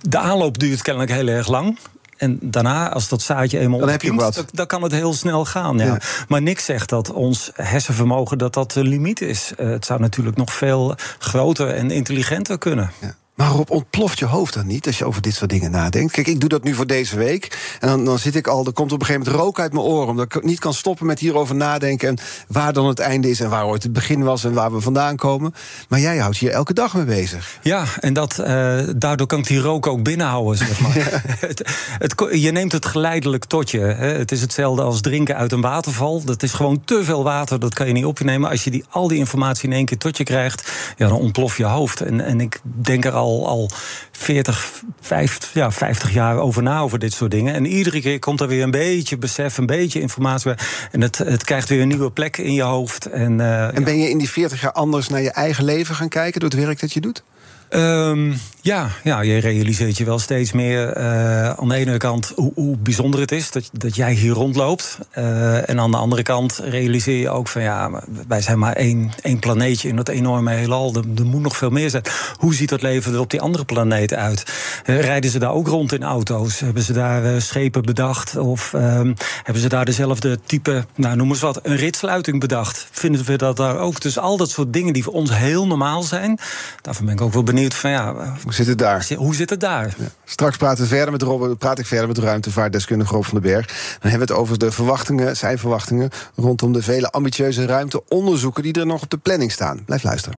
[0.00, 1.78] de aanloop duurt kennelijk heel erg lang.
[2.20, 4.34] En daarna, als dat zaadje eenmaal dan heb je wat.
[4.34, 5.78] Dan, dan, kan het heel snel gaan.
[5.78, 5.84] Ja.
[5.84, 5.98] ja.
[6.28, 9.52] Maar niks zegt dat ons hersenvermogen dat dat de limiet is.
[9.58, 12.90] Uh, het zou natuurlijk nog veel groter en intelligenter kunnen.
[13.00, 13.14] Ja.
[13.40, 16.12] Maar waarop ontploft je hoofd dan niet als je over dit soort dingen nadenkt?
[16.12, 17.76] Kijk, ik doe dat nu voor deze week.
[17.80, 19.84] En dan, dan zit ik al, er komt op een gegeven moment rook uit mijn
[19.84, 20.08] oren.
[20.08, 22.08] Omdat ik niet kan stoppen met hierover nadenken.
[22.08, 24.80] En waar dan het einde is en waar ooit het begin was en waar we
[24.80, 25.54] vandaan komen.
[25.88, 27.58] Maar jij houdt hier elke dag mee bezig.
[27.62, 30.88] Ja, en dat, uh, daardoor kan ik die rook ook binnenhouden, zeg maar.
[31.00, 31.06] Ja.
[31.22, 33.78] het, het, je neemt het geleidelijk tot je.
[33.78, 34.06] Hè.
[34.06, 36.24] Het is hetzelfde als drinken uit een waterval.
[36.24, 38.50] Dat is gewoon te veel water, dat kan je niet opnemen.
[38.50, 41.56] Als je die, al die informatie in één keer tot je krijgt, ja, dan ontplof
[41.56, 42.00] je hoofd.
[42.00, 43.70] En, en ik denk er al al, al
[44.12, 47.54] 40, 50, ja, 50 jaar over na over dit soort dingen.
[47.54, 50.64] En iedere keer komt er weer een beetje besef, een beetje informatie bij.
[50.90, 53.06] En het, het krijgt weer een nieuwe plek in je hoofd.
[53.06, 56.08] En, uh, en ben je in die 40 jaar anders naar je eigen leven gaan
[56.08, 57.22] kijken door het werk dat je doet?
[57.70, 62.52] Um, ja, ja, je realiseert je wel steeds meer uh, aan de ene kant hoe,
[62.54, 64.98] hoe, bijzonder het is dat, dat jij hier rondloopt.
[65.18, 69.10] Uh, en aan de andere kant realiseer je ook van ja, wij zijn maar één,
[69.22, 70.94] één planeetje in dat enorme heelal.
[70.94, 72.02] Er, moet nog veel meer zijn.
[72.36, 74.44] Hoe ziet het leven er op die andere planeten uit?
[74.86, 76.60] Uh, rijden ze daar ook rond in auto's?
[76.60, 78.36] Hebben ze daar schepen bedacht?
[78.36, 82.88] Of um, hebben ze daar dezelfde type, nou noem eens wat, een ritsluiting bedacht?
[82.90, 84.00] Vinden we dat daar ook?
[84.00, 86.38] Dus al dat soort dingen die voor ons heel normaal zijn,
[86.80, 89.06] daarvan ben ik ook wel benieuwd van ja hoe zit het daar?
[89.16, 89.94] Hoe zit het daar?
[89.98, 90.04] Ja.
[90.24, 93.66] Straks praten we verder met Rob, praat ik verder met ruimtevaartdeskundige Rob van den Berg.
[93.66, 96.10] Dan hebben we het over de verwachtingen, zijn verwachtingen...
[96.36, 98.62] rondom de vele ambitieuze ruimteonderzoeken...
[98.62, 99.84] die er nog op de planning staan.
[99.84, 100.38] Blijf luisteren.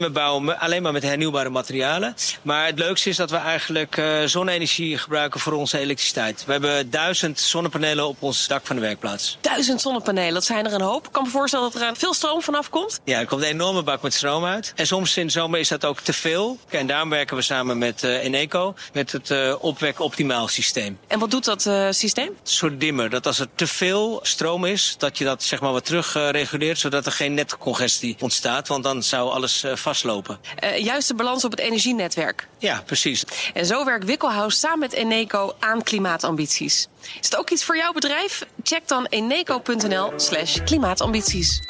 [0.00, 2.14] We bouwen alleen maar met hernieuwbare materialen.
[2.42, 6.44] Maar het leukste is dat we eigenlijk uh, zonne-energie gebruiken voor onze elektriciteit.
[6.44, 9.38] We hebben duizend zonnepanelen op ons dak van de werkplaats.
[9.40, 11.06] Duizend zonnepanelen, dat zijn er een hoop.
[11.06, 13.00] Ik kan me voorstellen dat er veel stroom vanaf komt.
[13.04, 14.72] Ja, er komt een enorme bak met stroom uit.
[14.76, 16.58] En soms in de zomer is dat ook te veel.
[16.68, 20.98] En daarom werken we samen met uh, Eneco, met het uh, opwek optimaal systeem.
[21.06, 22.26] En wat doet dat systeem?
[22.28, 23.10] Een soort dimmer.
[23.10, 26.78] Dat als er te veel stroom is, dat je dat zeg maar wat terug reguleert,
[26.78, 28.68] zodat er geen netcongestie ontstaat.
[28.68, 30.40] Want dan zou alles vastlopen.
[30.64, 32.48] Uh, juist de balans op het energienetwerk.
[32.58, 33.24] Ja, precies.
[33.54, 36.88] En zo werkt Wikkelhuis samen met Eneco aan klimaatambities.
[37.00, 38.46] Is het ook iets voor jouw bedrijf?
[38.62, 41.60] Check dan eneco.nl slash klimaatambities.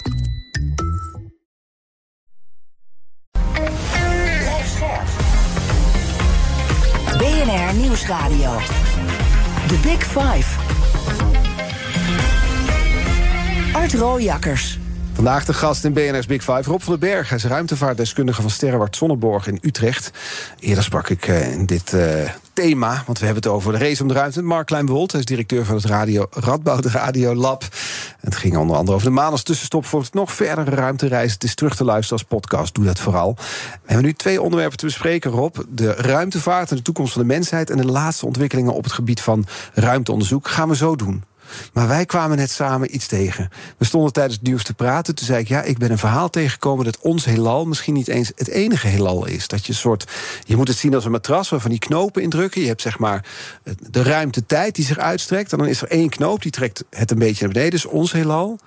[7.18, 8.58] BNR Nieuwsradio.
[9.66, 10.58] The Big Five.
[13.72, 14.78] Art Rooijakkers.
[15.20, 17.28] Vandaag de gast in BNR's Big Five, Rob van den Berg.
[17.28, 20.10] Hij is ruimtevaartdeskundige van Sterrenwaard Zonneborg in Utrecht.
[20.58, 24.02] Eerder sprak ik uh, in dit uh, thema, want we hebben het over de race
[24.02, 24.42] om de ruimte.
[24.42, 27.64] Mark Kleinwold, hij is directeur van het radio, Radboud Radio Lab.
[28.20, 31.32] Het ging onder andere over de maan als tussenstop voor het nog verdere ruimtereis.
[31.32, 33.34] Het is terug te luisteren als podcast, doe dat vooral.
[33.36, 35.56] We hebben nu twee onderwerpen te bespreken, Rob.
[35.68, 37.70] De ruimtevaart en de toekomst van de mensheid...
[37.70, 40.48] en de laatste ontwikkelingen op het gebied van ruimteonderzoek.
[40.48, 41.24] Gaan we zo doen.
[41.72, 43.48] Maar wij kwamen net samen iets tegen.
[43.76, 45.14] We stonden tijdens het nieuws te praten.
[45.14, 48.32] Toen zei ik: Ja, ik ben een verhaal tegengekomen dat ons heelal misschien niet eens
[48.34, 49.48] het enige heelal is.
[49.48, 50.04] Dat je een soort.
[50.44, 52.60] Je moet het zien als een matras waarvan die knopen indrukken.
[52.60, 53.24] Je hebt zeg maar
[53.90, 55.52] de ruimte-tijd die zich uitstrekt.
[55.52, 57.70] En dan is er één knoop die trekt het een beetje naar beneden.
[57.70, 58.58] Dus ons heelal.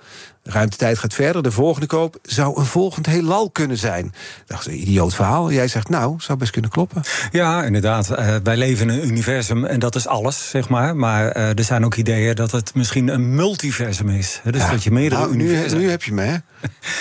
[0.46, 1.42] Ruimtetijd gaat verder.
[1.42, 4.02] De volgende koop zou een volgend heelal kunnen zijn.
[4.02, 5.52] Dat dacht, een idioot verhaal.
[5.52, 7.02] Jij zegt, nou, zou best kunnen kloppen.
[7.30, 8.10] Ja, inderdaad.
[8.10, 10.96] Uh, wij leven in een universum en dat is alles, zeg maar.
[10.96, 14.40] Maar uh, er zijn ook ideeën dat het misschien een multiversum is.
[14.44, 15.78] Dus ja, dat je meerdere nou, universen...
[15.78, 16.36] Nu, nu heb je me, hè?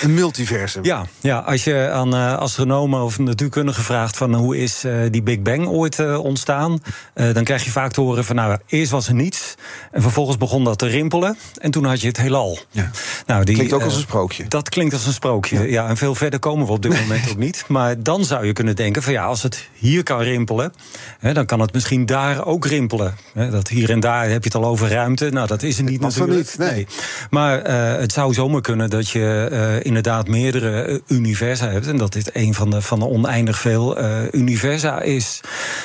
[0.01, 0.83] Een multiversum.
[0.93, 4.17] Ja, ja als je aan uh, astronomen of natuurkundigen vraagt...
[4.17, 6.79] van hoe is die Big Bang ooit ontstaan...
[7.13, 9.55] dan krijg je vaak te horen van, nou, eerst was er niets...
[9.91, 12.57] en vervolgens begon dat te rimpelen en toen had je het heelal.
[12.71, 12.91] Ja.
[13.25, 14.47] Nou, die, klinkt ook als een sprookje.
[14.47, 15.87] Dat klinkt als een sprookje, ja.
[15.87, 17.65] En veel verder komen we op dit moment ook niet.
[17.67, 20.73] Maar dan zou je kunnen denken van ja, als het hier kan rimpelen...
[21.19, 23.15] Hè, dan kan het misschien daar ook rimpelen.
[23.33, 25.29] Hè, dat hier en daar heb je het al over ruimte.
[25.29, 26.37] Nou, dat is er niet natuurlijk.
[26.37, 26.87] Niet, nee.
[27.29, 31.87] Maar uh, het zou zomaar kunnen dat je uh, inderdaad meerdere uh, universa hebt...
[31.87, 33.97] en dat dit een van de, van de oneindig veel
[34.31, 35.41] universa is.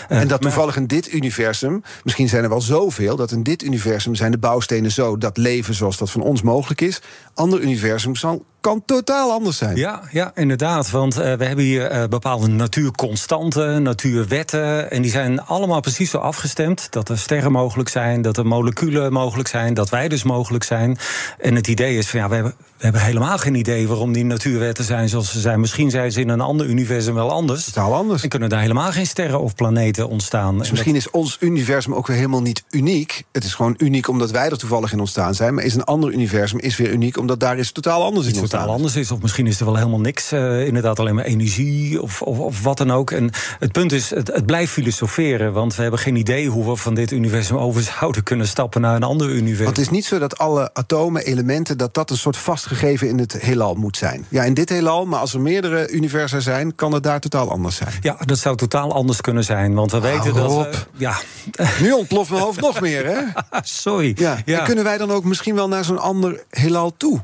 [0.09, 1.83] en dat toevallig in dit universum...
[2.05, 3.17] misschien zijn er wel zoveel...
[3.17, 5.19] dat in dit universum zijn de bouwstenen zo...
[5.19, 7.01] dat leven zoals dat van ons mogelijk is
[7.39, 9.77] ander universum zal, kan totaal anders zijn.
[9.77, 10.91] Ja, ja inderdaad.
[10.91, 14.91] Want uh, we hebben hier uh, bepaalde natuurconstanten, natuurwetten.
[14.91, 19.13] En die zijn allemaal precies zo afgestemd dat er sterren mogelijk zijn, dat er moleculen
[19.13, 20.99] mogelijk zijn, dat wij dus mogelijk zijn.
[21.39, 24.25] En het idee is van ja, we hebben, we hebben helemaal geen idee waarom die
[24.25, 25.61] natuurwetten zijn zoals ze zijn.
[25.61, 27.65] Misschien zijn ze in een ander universum wel anders.
[27.65, 28.23] Totaal anders.
[28.23, 30.59] En kunnen daar helemaal geen sterren of planeten ontstaan.
[30.59, 33.23] Dus misschien is ons universum ook weer helemaal niet uniek.
[33.33, 35.55] Het is gewoon uniek omdat wij er toevallig in ontstaan zijn.
[35.55, 38.58] Maar is een ander universum is weer uniek omdat daar is totaal anders in ontstaan.
[38.59, 39.11] Totaal anders is.
[39.11, 40.33] Of misschien is er wel helemaal niks.
[40.33, 43.11] Uh, inderdaad, alleen maar energie of, of, of, wat dan ook.
[43.11, 45.53] En het punt is, het, het blijft filosoferen.
[45.53, 48.97] Want we hebben geen idee hoe we van dit universum over zouden kunnen stappen naar
[48.97, 49.65] een ander universum.
[49.65, 53.19] Want het is niet zo dat alle atomen, elementen, dat dat een soort vastgegeven in
[53.19, 54.27] het heelal moet zijn.
[54.29, 57.77] Ja, in dit heelal, maar als er meerdere universa zijn, kan het daar totaal anders
[57.77, 57.93] zijn.
[58.01, 59.75] Ja, dat zou totaal anders kunnen zijn.
[59.75, 60.87] Want we weten dat.
[60.97, 61.17] Ja.
[61.83, 63.21] Nu ontploft mijn hoofd nog meer, hè?
[63.63, 64.13] Sorry.
[64.17, 64.37] Ja.
[64.45, 64.59] ja.
[64.59, 67.21] En kunnen wij dan ook misschien wel naar zo'n ander heelal toe?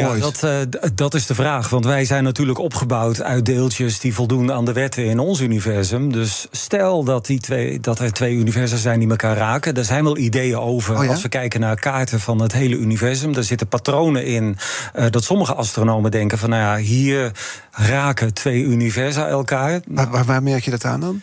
[0.00, 0.20] Ja, ooit?
[0.20, 1.68] dat, eh, dat is de vraag.
[1.68, 6.12] Want wij zijn natuurlijk opgebouwd uit deeltjes die voldoen aan de wetten in ons universum.
[6.12, 9.74] Dus stel dat, die twee, dat er twee universa zijn die elkaar raken.
[9.74, 10.96] Daar zijn wel ideeën over.
[10.96, 11.10] Oh ja?
[11.10, 13.32] Als we kijken naar kaarten van het hele universum.
[13.32, 14.56] Daar zitten patronen in.
[14.92, 17.32] eh, dat sommige astronomen denken van nou ja, hier
[17.70, 19.80] raken twee universa elkaar.
[19.88, 21.20] Waar, waar, waar merk je dat aan dan?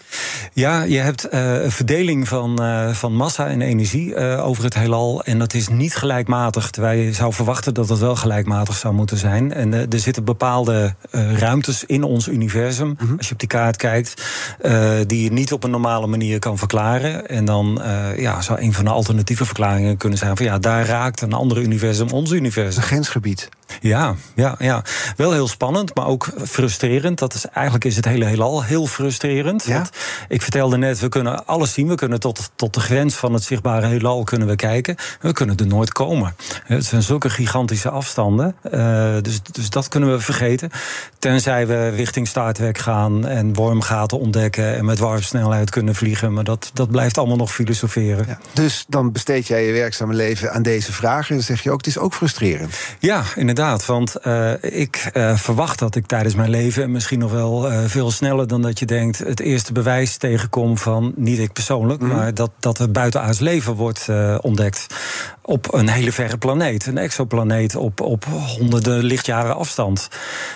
[0.54, 2.62] Ja, je hebt eh, een verdeling van,
[2.94, 5.24] van massa en energie over het heelal.
[5.24, 6.70] En dat is niet gelijkmatig.
[6.70, 9.54] Terwijl je zou verwachten dat het wel gelijkmatig zou moeten zijn.
[9.54, 13.78] En eh, er zitten bepaalde eh, ruimtes in ons universum, als je op die kaart
[13.78, 14.24] kijkt,
[14.62, 17.28] eh, die je niet op een normale manier kan verklaren.
[17.28, 17.82] En dan
[18.18, 21.58] ja, zou een van de alternatieve verklaringen kunnen zijn van ja, daar raakt een ander
[21.62, 22.82] universum ons Een universum.
[22.84, 23.50] grensgebied.
[23.84, 24.84] Ja, ja, ja.
[25.16, 27.20] Wel heel spannend, maar ook frustrerend.
[27.20, 29.64] Dat is, eigenlijk is het hele heelal heel frustrerend.
[29.64, 29.74] Ja?
[29.74, 29.90] Want
[30.28, 31.88] ik vertelde net, we kunnen alles zien.
[31.88, 34.96] We kunnen tot, tot de grens van het zichtbare heelal kunnen we kijken.
[35.22, 36.36] We kunnen er nooit komen.
[36.64, 38.56] Het zijn zulke gigantische afstanden.
[38.62, 40.70] Eh, dus, dus dat kunnen we vergeten.
[41.20, 44.76] Tenzij we richting Star Trek gaan en wormgaten ontdekken...
[44.76, 46.34] en met warpsnelheid kunnen vliegen.
[46.34, 48.26] Maar dat, dat blijft allemaal nog filosoferen.
[48.28, 48.40] Ja.
[48.54, 51.30] Dus dan besteed jij je werkzame leven aan deze vragen.
[51.30, 52.76] En dan zeg je ook, het is ook frustrerend.
[53.00, 53.72] Ja, inderdaad.
[53.82, 57.84] Want eh, ik eh, verwacht dat ik tijdens mijn leven, en misschien nog wel eh,
[57.86, 62.34] veel sneller dan dat je denkt, het eerste bewijs tegenkom van, niet ik persoonlijk, maar
[62.34, 64.08] dat, dat er buitenaards leven wordt
[64.42, 64.88] ontdekt.
[65.46, 66.86] Op een hele verre planeet.
[66.86, 70.10] Een exoplaneet op, op honderden lichtjaren afstand.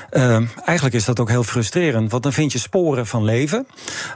[0.10, 2.12] Eh, eigenlijk is dat ook heel frustrerend.
[2.12, 3.68] Want dan vind je sporen van leven.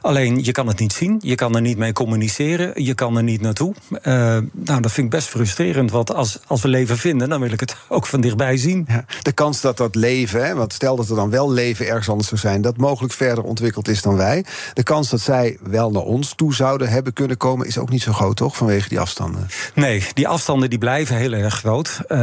[0.01, 1.19] Alleen je kan het niet zien.
[1.23, 2.83] Je kan er niet mee communiceren.
[2.83, 3.73] Je kan er niet naartoe.
[4.01, 4.13] Eh,
[4.51, 5.91] nou, dat vind ik best frustrerend.
[5.91, 8.87] Want als, als we leven vinden, dan wil ik het ook van dichtbij zien.
[9.21, 12.27] De kans dat dat leven, hè, want stel dat er dan wel leven ergens anders
[12.27, 14.45] zou zijn, dat mogelijk verder ontwikkeld is dan wij.
[14.73, 18.01] De kans dat zij wel naar ons toe zouden hebben kunnen komen, is ook niet
[18.01, 18.57] zo groot, toch?
[18.57, 19.47] Vanwege die afstanden.
[19.73, 22.01] Nee, die afstanden die blijven heel erg groot.
[22.07, 22.17] Eh,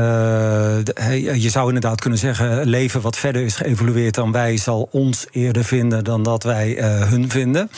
[1.43, 2.67] je zou inderdaad kunnen zeggen...
[2.67, 4.57] leven wat verder is geëvolueerd dan wij...
[4.57, 7.71] zal ons eerder vinden dan dat wij eh, hun vinden.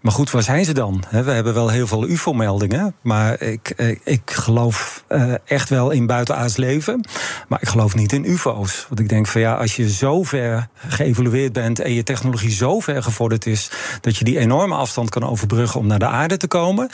[0.00, 1.04] Maar goed, waar zijn ze dan?
[1.10, 2.94] We hebben wel heel veel ufo-meldingen...
[3.02, 7.08] maar ik, ik, geloof eh, echt wel in buitenaards leven.
[7.48, 8.86] Maar ik geloof niet in ufo's.
[8.88, 11.78] Want ik denk van ja, als je zo ver geëvolueerd bent...
[11.78, 13.70] en je technologie zo ver gevorderd is...
[14.00, 16.90] dat je die enorme afstand kan overbruggen om naar de aarde te komen...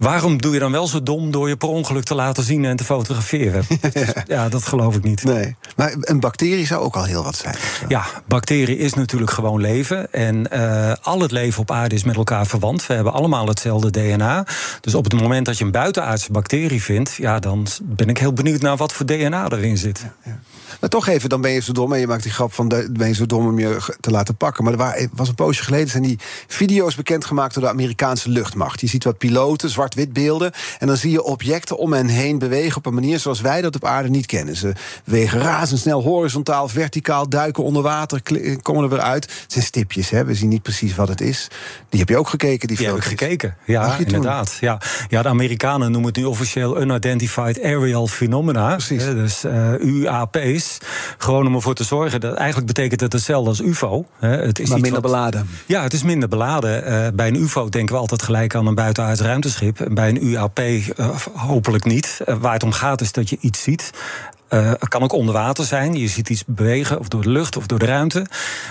[0.00, 2.76] Waarom doe je dan wel zo dom door je per ongeluk te laten zien en
[2.76, 3.64] te fotograferen?
[4.26, 5.24] ja, dat geloof ik niet.
[5.24, 5.56] Nee.
[5.76, 7.54] Maar een bacterie zou ook al heel wat zijn.
[7.54, 7.84] zo.
[7.88, 10.12] Ja, bacterie is natuurlijk gewoon leven.
[10.12, 12.86] En eh, al het leven op aarde is met elkaar verwant.
[12.86, 14.46] We hebben allemaal hetzelfde DNA.
[14.80, 17.12] Dus op het moment dat je een buitenaardse bacterie vindt...
[17.14, 20.04] ja, dan ben ik heel benieuwd naar wat voor DNA erin zit.
[20.80, 21.92] Maar toch even, dan ben je zo dom.
[21.92, 24.64] En je maakt die grap van, ben je zo dom om je te laten pakken.
[24.64, 28.80] Maar er wa- was een poosje geleden, zijn die video's bekendgemaakt door de Amerikaanse luchtmacht.
[28.80, 30.52] Je ziet wat piloten, zwart-wit beelden.
[30.78, 33.74] En dan zie je objecten om hen heen bewegen op een manier zoals wij dat
[33.74, 34.56] op aarde niet kennen.
[34.56, 34.72] Ze
[35.04, 39.24] bewegen razendsnel, horizontaal, verticaal, duiken onder water, kli- komen er weer uit.
[39.24, 40.24] Het zijn stipjes, hè?
[40.24, 41.48] we zien niet precies wat het is.
[41.88, 43.56] Die heb je ook gekeken, die Die heb ik gekeken.
[43.64, 44.04] Ja, toen?
[44.06, 44.56] inderdaad.
[44.60, 44.78] Ja.
[45.08, 48.70] ja, de Amerikanen noemen het nu officieel Unidentified Aerial Phenomena.
[48.72, 49.02] Precies.
[49.02, 50.78] Hè, Dus eh, UAP's.
[51.18, 54.04] Gewoon om ervoor te zorgen dat eigenlijk betekent het hetzelfde als UFO.
[54.18, 54.28] Hè.
[54.28, 55.48] Het is Maar minder wat- beladen.
[55.66, 56.84] Ja, het is minder beladen.
[56.84, 59.79] Eh, bij een UFO denken we altijd gelijk aan een buitenaards ruimteschip.
[59.88, 62.20] Bij een UAP eh, hopelijk niet.
[62.24, 63.90] Eh, waar het om gaat is dat je iets ziet.
[64.50, 65.94] Eh, het kan ook onder water zijn.
[65.94, 68.26] Je ziet iets bewegen, of door de lucht of door de ruimte.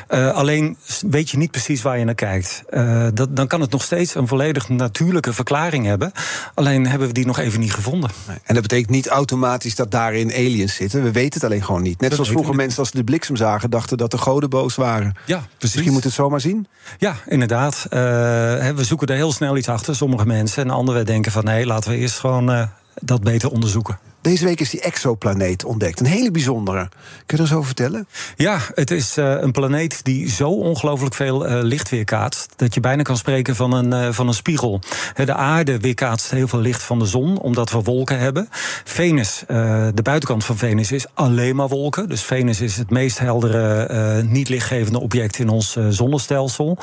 [0.07, 0.77] Eh, alleen
[1.09, 2.63] weet je niet precies waar je naar kijkt.
[2.69, 6.11] Eh, dat, dan kan het nog steeds een volledig natuurlijke verklaring hebben.
[6.53, 8.09] Alleen hebben we die nog even niet gevonden.
[8.43, 11.03] En dat betekent niet automatisch dat daarin aliens zitten.
[11.03, 11.99] We weten het alleen gewoon niet.
[11.99, 13.69] Net Dat zoals vroeger mensen als ze de bliksem zagen...
[13.69, 15.13] dachten dat de goden boos waren.
[15.25, 15.75] Ja, precies.
[15.75, 16.67] Misschien moet het zomaar zien.
[16.97, 17.85] Ja, inderdaad.
[17.89, 20.63] We zoeken er heel snel iets achter, sommige mensen.
[20.63, 24.08] En anderen denken van nee, laten we eerst gewoon dat beter onderzoeken.
[24.21, 25.99] Deze week is die exoplaneet ontdekt.
[25.99, 26.89] Een hele bijzondere.
[27.25, 28.07] Kun je eens over vertellen?
[28.35, 32.53] Ja, het is eh, een planeet die zo ongelooflijk veel eh, licht weerkaatst...
[32.55, 34.81] dat je bijna kan spreken van een, eh, van een spiegel.
[35.15, 38.47] De aarde weerkaatst heel veel licht van de zon, omdat we wolken hebben.
[38.83, 42.09] Venus, de buitenkant van Venus, is alleen maar wolken.
[42.09, 46.77] Dus Venus is het meest heldere, eh, niet lichtgevende object in ons zonnestelsel.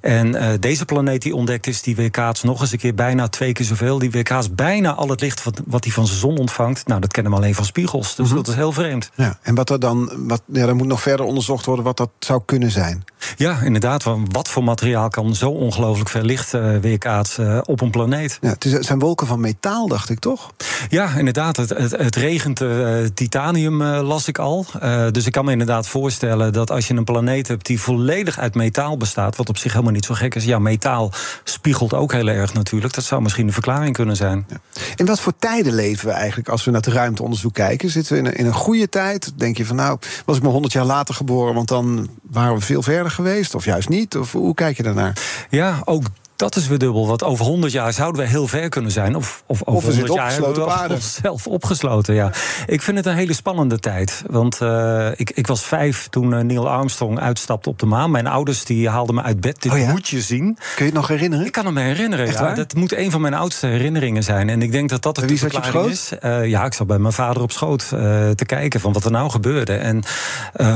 [0.00, 3.66] En deze planeet die ontdekt is, die weerkaatst nog eens een keer bijna twee keer
[3.66, 3.98] zoveel.
[3.98, 6.75] Die weerkaatst bijna al het licht wat, wat hij van zijn zon ontvangt.
[6.84, 8.14] Nou, dat kennen we alleen van spiegels.
[8.14, 9.10] Dus dat is heel vreemd.
[9.14, 9.38] Ja.
[9.42, 10.10] En wat er dan.
[10.16, 13.04] Wat, ja, er moet nog verder onderzocht worden wat dat zou kunnen zijn.
[13.36, 14.04] Ja, inderdaad.
[14.30, 18.38] Wat voor materiaal kan zo ongelooflijk veel licht uh, weerkaatsen op een planeet?
[18.40, 20.52] Ja, het, is, zijn wolken van metaal, dacht ik toch?
[20.88, 21.56] Ja, inderdaad.
[21.56, 24.66] Het, het, het regent uh, titanium, uh, las ik al.
[25.10, 28.54] dus ik kan me inderdaad voorstellen dat als je een planeet hebt die volledig uit
[28.54, 30.44] metaal bestaat, wat op zich helemaal niet zo gek is.
[30.44, 31.12] Ja, metaal
[31.44, 32.94] spiegelt ook heel erg natuurlijk.
[32.94, 34.46] Dat zou misschien een verklaring kunnen zijn.
[34.48, 34.56] Ja.
[34.96, 37.90] In wat voor tijden leven we eigenlijk als we naar het ruimteonderzoek kijken?
[37.90, 39.32] Zitten we in een, in een goede tijd?
[39.36, 42.60] Denk je van nou, was ik maar honderd jaar later geboren, want dan waren we
[42.60, 43.54] veel verder geweest?
[43.54, 44.16] Of juist niet?
[44.16, 45.16] Of hoe kijk je daarnaar?
[45.50, 46.04] Ja, ook
[46.36, 47.06] dat is weer dubbel.
[47.06, 49.16] Want over 100 jaar zouden we heel ver kunnen zijn.
[49.16, 52.14] Of, of over 100 jaar hebben we onszelf opgesloten.
[52.14, 52.32] Ja.
[52.66, 54.22] Ik vind het een hele spannende tijd.
[54.26, 58.10] Want uh, ik, ik was vijf toen uh, Neil Armstrong uitstapte op de maan.
[58.10, 59.62] Mijn ouders die haalden me uit bed.
[59.62, 59.90] Dit oh ja?
[59.90, 60.54] moet je zien.
[60.54, 61.46] Kun je het nog herinneren?
[61.46, 62.26] Ik kan het me herinneren.
[62.26, 62.54] Ja.
[62.54, 64.48] Dat moet een van mijn oudste herinneringen zijn.
[64.48, 66.12] En ik denk dat dat de verklaring is.
[66.22, 69.30] Uh, ja, ik zat bij mijn vader op schoot te kijken van wat er nou
[69.30, 69.74] gebeurde.
[69.74, 70.02] En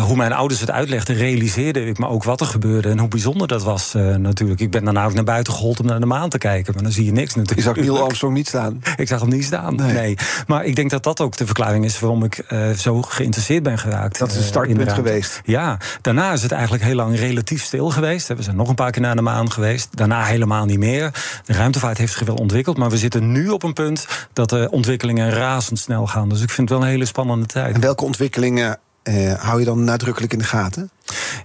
[0.06, 2.88] hoe mijn ouders het uitlegden, realiseerde ik me ook wat er gebeurde.
[2.88, 4.60] En hoe bijzonder dat was natuurlijk.
[4.60, 6.74] Ik ben daarna ook naar buiten gehold om naar de maan te kijken.
[6.74, 7.58] Maar dan zie je niks natuurlijk.
[7.58, 8.82] Je zag Neil Armstrong niet staan?
[8.96, 10.16] ik zag hem niet staan, nee.
[10.46, 12.00] Maar ik denk dat dat ook de verklaring is...
[12.00, 14.18] waarom ik uh, zo geïnteresseerd ben geraakt.
[14.18, 15.40] Dat is een startpunt uh, geweest.
[15.44, 18.28] Ja, daarna is het eigenlijk heel lang relatief stil geweest.
[18.28, 19.96] We zijn nog een paar keer naar de maan geweest.
[19.96, 21.10] Daarna helemaal niet meer.
[21.44, 22.76] De ruimtevaart heeft zich wel ontwikkeld.
[22.76, 26.28] Maar we zitten nu op een punt dat de ontwikkelingen razendsnel gaan.
[26.28, 27.74] Dus ik vind het wel een hele spannende tijd.
[27.74, 30.90] En welke ontwikkelingen uh, hou je dan nadrukkelijk in de gaten?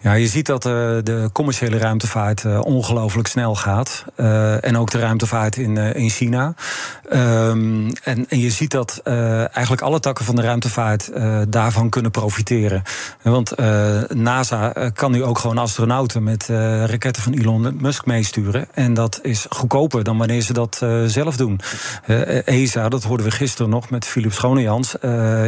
[0.02, 0.72] Ja, je ziet dat uh,
[1.04, 4.06] de commerciële ruimtevaart uh, ongelooflijk snel gaat.
[4.18, 6.54] Uh, en ook de ruimtevaart in, in China.
[7.14, 11.12] Um, en, en, je ziet dat eigenlijk alle takken van de ruimtevaart
[11.48, 12.84] daarvan kunnen profiteren.
[13.22, 13.56] Want
[14.10, 16.48] NASA kan nu ook gewoon astronauten met
[16.86, 18.68] raketten van Elon Musk meesturen.
[18.74, 21.60] En dat is goedkoper dan wanneer ze dat zelf doen.
[22.46, 24.96] ESA, dat hoorden we gisteren nog met Philip Schonejans.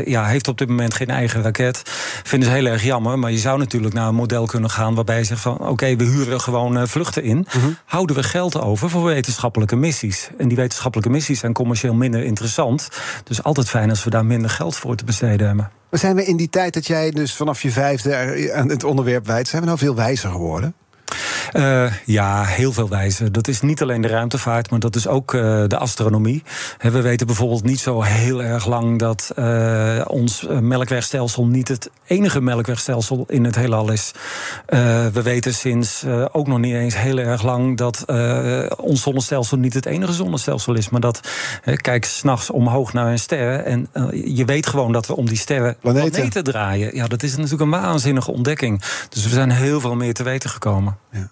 [0.06, 1.82] ja, heeft op dit moment geen eigen raket.
[2.24, 3.20] Vinden ze heel erg jammer.
[3.20, 6.42] Maar je zou natuurlijk een model kunnen gaan waarbij je zegt van oké, we huren
[6.42, 7.38] gewoon uh, vluchten in.
[7.38, 7.68] Mhm.
[7.86, 10.30] Houden we geld over voor wetenschappelijke missies.
[10.38, 12.90] En die wetenschappelijke missies zijn commercieel minder interessant.
[13.24, 15.72] Dus altijd fijn als we daar minder geld voor te besteden hebben.
[15.90, 19.26] Maar zijn we in die tijd dat jij dus vanaf je vijfde aan het onderwerp
[19.26, 20.74] wijdt, zijn we nou veel wijzer geworden?
[21.54, 23.34] Uh, ja, heel veel wijzen.
[23.34, 26.44] Dat is niet alleen de ruimtevaart, maar dat is ook uh, de astronomie.
[26.80, 32.42] we weten bijvoorbeeld niet zo heel erg lang dat uh, ons melkwegstelsel niet het enige
[32.42, 34.12] melkwegstelsel in het heelal is.
[35.14, 38.06] we weten sinds ook nog niet eens heel erg lang dat
[38.78, 40.90] ons zonnestelsel niet het enige zonnestelsel is.
[40.90, 41.30] Maar dat,
[41.76, 43.90] kijk s'nachts omhoog naar een ster en
[44.26, 46.12] je weet gewoon dat we om die sterren planeten.
[46.12, 46.96] planeten draaien.
[46.96, 48.82] Ja, dat is natuurlijk een waanzinnige ontdekking.
[49.10, 50.98] Dus we zijn heel veel meer te weten gekomen.
[51.12, 51.30] Ja.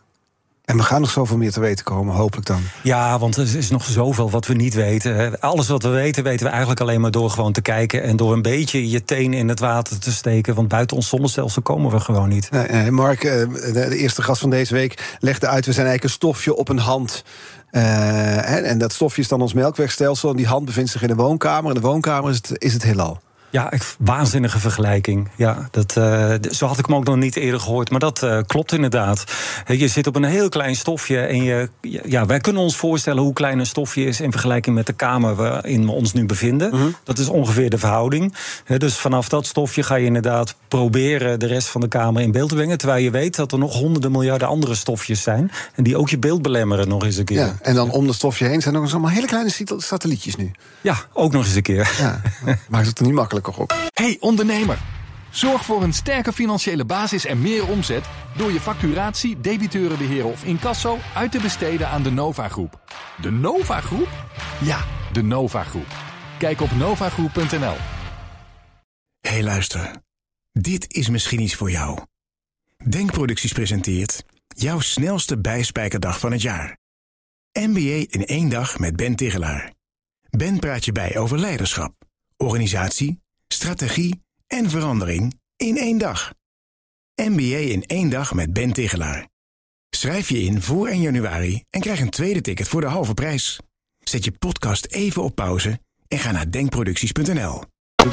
[0.66, 2.62] En we gaan nog zoveel meer te weten komen, hopelijk dan.
[2.84, 5.40] Ja, want er is nog zoveel wat we niet weten.
[5.40, 8.04] Alles wat we weten, weten we eigenlijk alleen maar door gewoon te kijken...
[8.04, 10.56] en door een beetje je teen in het water te steken.
[10.56, 12.52] Want buiten ons zonnestelsel komen we gewoon niet.
[12.52, 15.66] Nee, Mark, eh, de eerste gast van deze week legde uit...
[15.66, 17.24] we zijn eigenlijk een stofje op een hand...
[17.72, 20.30] Uh, en dat stofje is dan ons melkwegstelsel.
[20.30, 21.70] En die hand bevindt zich in de woonkamer.
[21.70, 23.20] En de woonkamer is het, is het heelal.
[23.56, 25.30] Ja, waanzinnige vergelijking.
[25.36, 27.90] Ja, dat, uh, zo had ik hem ook nog niet eerder gehoord.
[27.90, 29.24] Maar dat uh, klopt inderdaad.
[29.68, 31.20] Je zit op een heel klein stofje.
[31.20, 31.70] En je,
[32.06, 35.36] ja, wij kunnen ons voorstellen hoe klein een stofje is in vergelijking met de kamer
[35.36, 36.70] waarin we ons nu bevinden.
[36.76, 36.88] Mhm.
[37.04, 38.34] Dat is ongeveer de verhouding.
[38.78, 42.50] Dus vanaf dat stofje ga je inderdaad proberen de rest van de kamer in beeld
[42.50, 42.78] te brengen.
[42.78, 45.52] Terwijl je weet dat er nog honderden miljarden andere stofjes zijn.
[45.76, 47.38] En die ook je beeld belemmeren nog eens een keer.
[47.38, 50.52] Ja, en dan om dat stofje heen zijn nog eens allemaal hele kleine satellietjes nu.
[50.82, 51.92] Ja, ook nog eens een keer.
[51.98, 52.22] Ja,
[52.70, 53.45] maakt het niet makkelijk
[53.94, 54.78] Hey ondernemer,
[55.30, 58.06] zorg voor een sterke financiële basis en meer omzet
[58.38, 62.82] door je facturatie, debiteurenbeheer of incasso uit te besteden aan de Nova Groep.
[63.22, 64.10] De Nova Groep?
[64.62, 65.88] Ja, de Nova Groep.
[66.38, 67.76] Kijk op novagroep.nl.
[69.20, 69.92] Hey luister,
[70.52, 72.00] dit is misschien iets voor jou.
[72.90, 76.78] Denkproducties presenteert jouw snelste bijspijkerdag van het jaar.
[77.54, 79.74] MBA in één dag met Ben Tigelaar.
[80.30, 81.94] Ben praat je bij over leiderschap,
[82.38, 86.34] organisatie strategie en verandering in één dag.
[87.22, 89.28] MBA in één dag met Ben Tigelaar.
[89.90, 93.60] Schrijf je in voor 1 januari en krijg een tweede ticket voor de halve prijs.
[94.00, 97.64] Zet je podcast even op pauze en ga naar denkproducties.nl.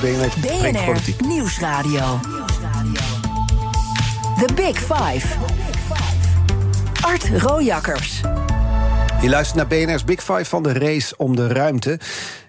[0.01, 2.21] BNR Nieuwsradio.
[4.47, 5.37] The Big Five.
[7.01, 8.21] Art Rojakkers.
[9.23, 11.99] Je luistert naar BNR's Big Five van de race om de ruimte.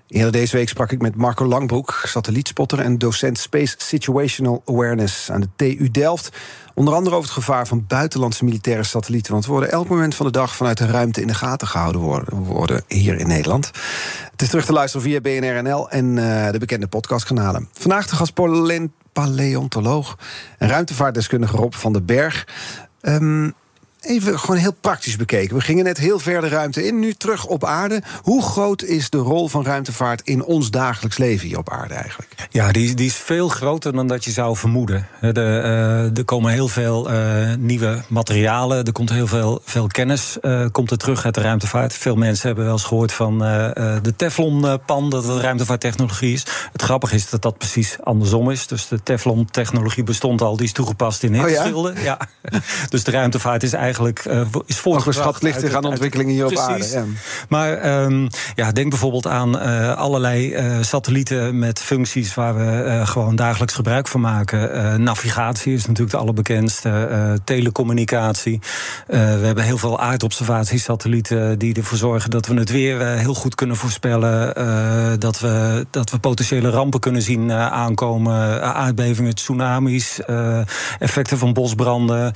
[0.08, 5.42] Eerder deze week sprak ik met Marco Langbroek, satellietspotter en docent Space Situational Awareness aan
[5.42, 6.30] de TU Delft.
[6.74, 9.32] Onder andere over het gevaar van buitenlandse militaire satellieten.
[9.32, 12.02] Want we worden elk moment van de dag vanuit de ruimte in de gaten gehouden
[12.46, 13.72] worden, hier in Nederland.
[14.32, 17.70] Het is terug te luisteren via BNRNL en uh, de bekende podcastkanalen.
[17.72, 18.34] Vandaag de gast
[19.14, 20.18] paleontoloog
[20.58, 22.48] en ruimtevaartdeskundige Rob van den Berg.
[23.02, 23.50] Ehm,
[24.04, 25.56] Even gewoon heel praktisch bekeken.
[25.56, 28.02] We gingen net heel ver de ruimte in, nu terug op aarde.
[28.22, 32.48] Hoe groot is de rol van ruimtevaart in ons dagelijks leven hier op aarde eigenlijk?
[32.50, 35.08] Ja, die, die is veel groter dan dat je zou vermoeden.
[35.20, 40.38] De, uh, er komen heel veel uh, nieuwe materialen, er komt heel veel, veel kennis
[40.41, 41.93] uh, komt er terug uit de ruimtevaart.
[41.93, 43.39] Veel mensen hebben wel eens gehoord van
[44.01, 46.45] de Teflon-pan, dat het ruimtevaarttechnologie is.
[46.72, 48.68] Het grappige is dat dat precies andersom is.
[48.68, 51.91] Dus de Teflon-technologie bestond al, die is toegepast in hitteschilden.
[51.91, 52.18] Oh ja?
[52.41, 52.60] ja.
[52.89, 55.41] dus de ruimtevaart is eigenlijk eigenlijk uh, is voortgebracht.
[55.41, 56.89] ligt zich aan ontwikkelingen hier op aarde.
[56.89, 57.04] Ja.
[57.50, 63.36] Maar um, ja, denk bijvoorbeeld aan uh, allerlei uh, satellieten met functies waar we gewoon
[63.36, 65.04] dagelijks gebruik van maken.
[65.04, 67.41] navigatie is natuurlijk de allerbekendste.
[67.44, 68.60] telecommunicatie.
[69.08, 73.76] we hebben heel veel aardobservatiesatellieten die ervoor zorgen dat we het weer heel goed kunnen
[73.76, 75.20] voorspellen.
[75.20, 78.64] dat, we, dat we potentiële rampen kunnen zien aankomen.
[78.74, 80.20] aardbevingen, tsunamis,
[81.00, 82.34] effecten van bosbranden.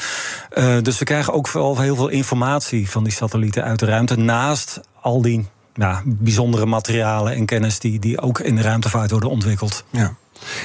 [0.82, 4.16] dus we krijgen ook ook heel veel informatie van die satellieten uit de ruimte.
[4.16, 9.30] Naast al die ja, bijzondere materialen en kennis die, die ook in de ruimtevaart worden
[9.30, 9.84] ontwikkeld.
[9.90, 10.16] Ja.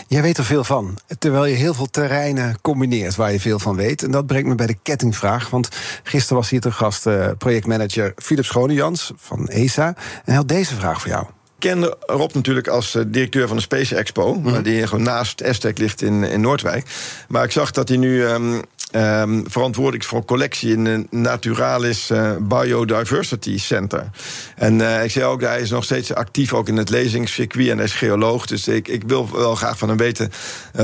[0.09, 3.77] Jij weet er veel van, terwijl je heel veel terreinen combineert waar je veel van
[3.77, 4.03] weet.
[4.03, 5.51] En dat brengt me bij de kettingvraag.
[5.51, 5.69] Want
[6.03, 9.87] gisteren was hier te gast uh, projectmanager Philip Schonejans van ESA.
[9.87, 11.27] En hij had deze vraag voor jou
[11.59, 14.63] kende Rob natuurlijk als uh, directeur van de Space Expo, mm.
[14.63, 16.87] die gewoon naast Aztec ligt in, in Noordwijk.
[17.29, 18.63] Maar ik zag dat hij nu um,
[18.93, 24.11] um, verantwoordelijk voor collectie in de Naturalis uh, Biodiversity Center.
[24.57, 27.77] En uh, ik zei ook, hij is nog steeds actief ook in het lezingscircuit en
[27.77, 28.47] hij is geoloog.
[28.47, 30.31] Dus ik, ik wil wel graag van hem weten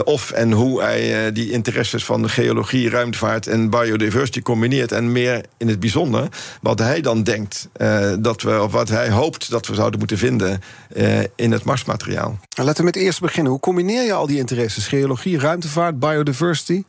[0.04, 4.92] of en hoe hij die interesses van geologie, ruimtevaart en biodiversity combineert.
[4.92, 6.28] En meer in het bijzonder
[6.62, 7.68] wat hij dan denkt
[8.18, 10.60] dat we, of wat hij hoopt dat we zouden moeten vinden
[11.36, 12.38] in het Marsmateriaal.
[12.54, 13.52] Laten we met eerst beginnen.
[13.52, 14.86] Hoe combineer je al die interesses?
[14.86, 16.82] Geologie, ruimtevaart, biodiversity?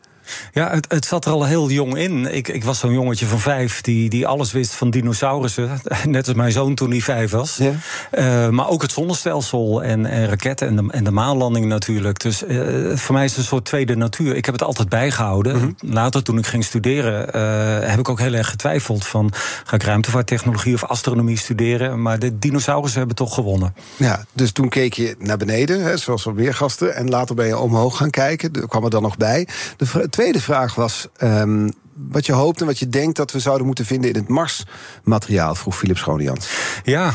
[0.54, 2.36] Ja, het, het, zat er al heel jong in.
[2.36, 5.82] Ik, ik was zo'n jongetje van vijf die, die alles wist van dinosaurussen.
[6.06, 7.58] Net als mijn zoon toen hij vijf was.
[7.58, 7.72] Ja.
[8.12, 12.20] Uh, maar ook het zonnestelsel en, en raketten en de, en de maanlanding natuurlijk.
[12.20, 14.36] Dus uh, voor mij is het een soort tweede natuur.
[14.36, 15.56] Ik heb het altijd bijgehouden.
[15.56, 15.92] Mm -hmm.
[15.94, 19.32] Later, toen ik ging studeren, uh, heb ik ook heel erg getwijfeld van...
[19.64, 22.02] ga ik ruimtevaarttechnologie of astronomie studeren?
[22.02, 23.74] Maar de dinosaurussen hebben toch gewonnen.
[23.98, 26.96] Ja, dus toen keek je naar beneden, hè, zoals al meer gasten...
[26.96, 28.54] en later ben je omhoog gaan kijken.
[28.54, 29.48] Er kwam er dan nog bij.
[29.78, 29.86] De
[30.20, 31.08] tweede vraag was.
[31.24, 34.28] Um, wat je hoopt en wat je denkt dat we zouden moeten vinden in het
[34.28, 36.50] Marsmateriaal, vroeg Philip Schonejans.
[36.84, 37.14] Ja,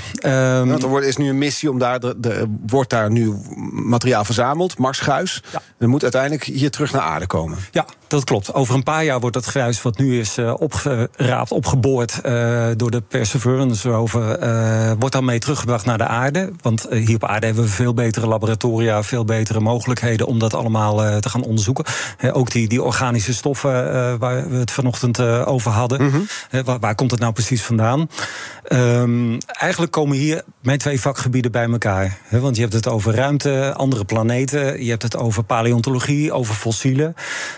[0.60, 0.68] um...
[0.68, 3.34] Want er wordt, is nu een missie om daar, de, de, wordt daar nu
[3.72, 5.42] materiaal verzameld, Marsguis.
[5.52, 5.62] Ja.
[5.78, 7.58] Er moet uiteindelijk hier terug naar aarde komen.
[7.70, 8.54] Ja, dat klopt.
[8.54, 12.90] Over een paar jaar wordt dat gruis wat nu is uh, opgeraapt, opgeboord uh, door
[12.90, 16.52] de Perseverance rover, uh, wordt dan mee teruggebracht naar de aarde.
[16.60, 21.20] Want hier op aarde hebben we veel betere laboratoria, veel betere mogelijkheden om dat allemaal
[21.20, 21.84] te gaan onderzoeken.
[22.32, 23.72] ook die, die organische stoffen
[24.18, 26.02] waar we het vanochtend over hadden.
[26.02, 26.64] Mm -hmm.
[26.64, 28.08] waar, waar, komt het nou precies vandaan?
[28.68, 32.18] Um, eigenlijk komen hier mijn twee vakgebieden bij elkaar.
[32.30, 34.84] want je hebt het over ruimte, andere planeten.
[34.84, 37.14] Je hebt het over paleontologie, over fossielen.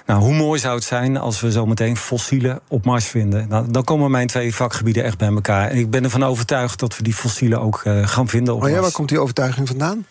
[0.07, 3.49] Nou, hoe mooi zou het zijn als we zometeen fossielen op Mars vinden?
[3.49, 5.71] Nou, dan komen mijn twee vakgebieden echt bij elkaar.
[5.71, 8.67] En ik ben ervan overtuigd dat we die fossielen ook uh, gaan vinden op oh
[8.67, 8.85] ja, Mars.
[8.85, 10.07] Waar komt die overtuiging vandaan?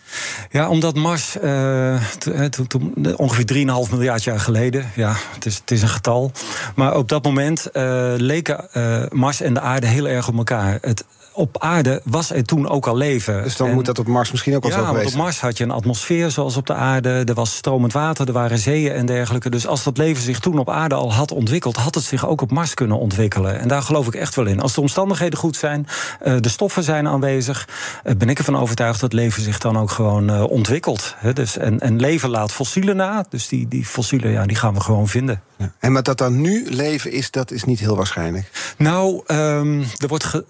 [0.50, 2.00] Ja, omdat Mars uh,
[3.16, 4.90] ongeveer 3,5 miljard jaar geleden...
[4.94, 6.32] ja, het is, het is een getal...
[6.74, 8.68] maar op dat moment uh, leken
[9.12, 11.04] Mars en de aarde heel erg op elkaar het,
[11.36, 13.42] op aarde was er toen ook al leven.
[13.42, 15.40] Dus dan moet dat op Mars misschien ook al ja, zo geweest want op Mars
[15.40, 17.08] had je een atmosfeer zoals op de aarde.
[17.08, 19.50] Er was stromend water, er waren zeeën en dergelijke.
[19.50, 21.76] Dus als dat leven zich toen op aarde al had ontwikkeld...
[21.76, 23.60] had het zich ook op Mars kunnen ontwikkelen.
[23.60, 24.60] En daar geloof ik echt wel in.
[24.60, 25.86] Als de omstandigheden goed zijn,
[26.26, 27.68] uh, de stoffen zijn aanwezig...
[28.04, 31.14] Uh, ben ik ervan overtuigd dat leven zich dan ook gewoon uh, ontwikkelt.
[31.34, 33.24] Dus, en, en leven laat fossielen na.
[33.28, 35.42] Dus die, die fossielen ja, die gaan we gewoon vinden.
[35.78, 38.74] En maar dat dan nu leven is, dat is niet heel waarschijnlijk.
[38.78, 40.42] Nou, um, er wordt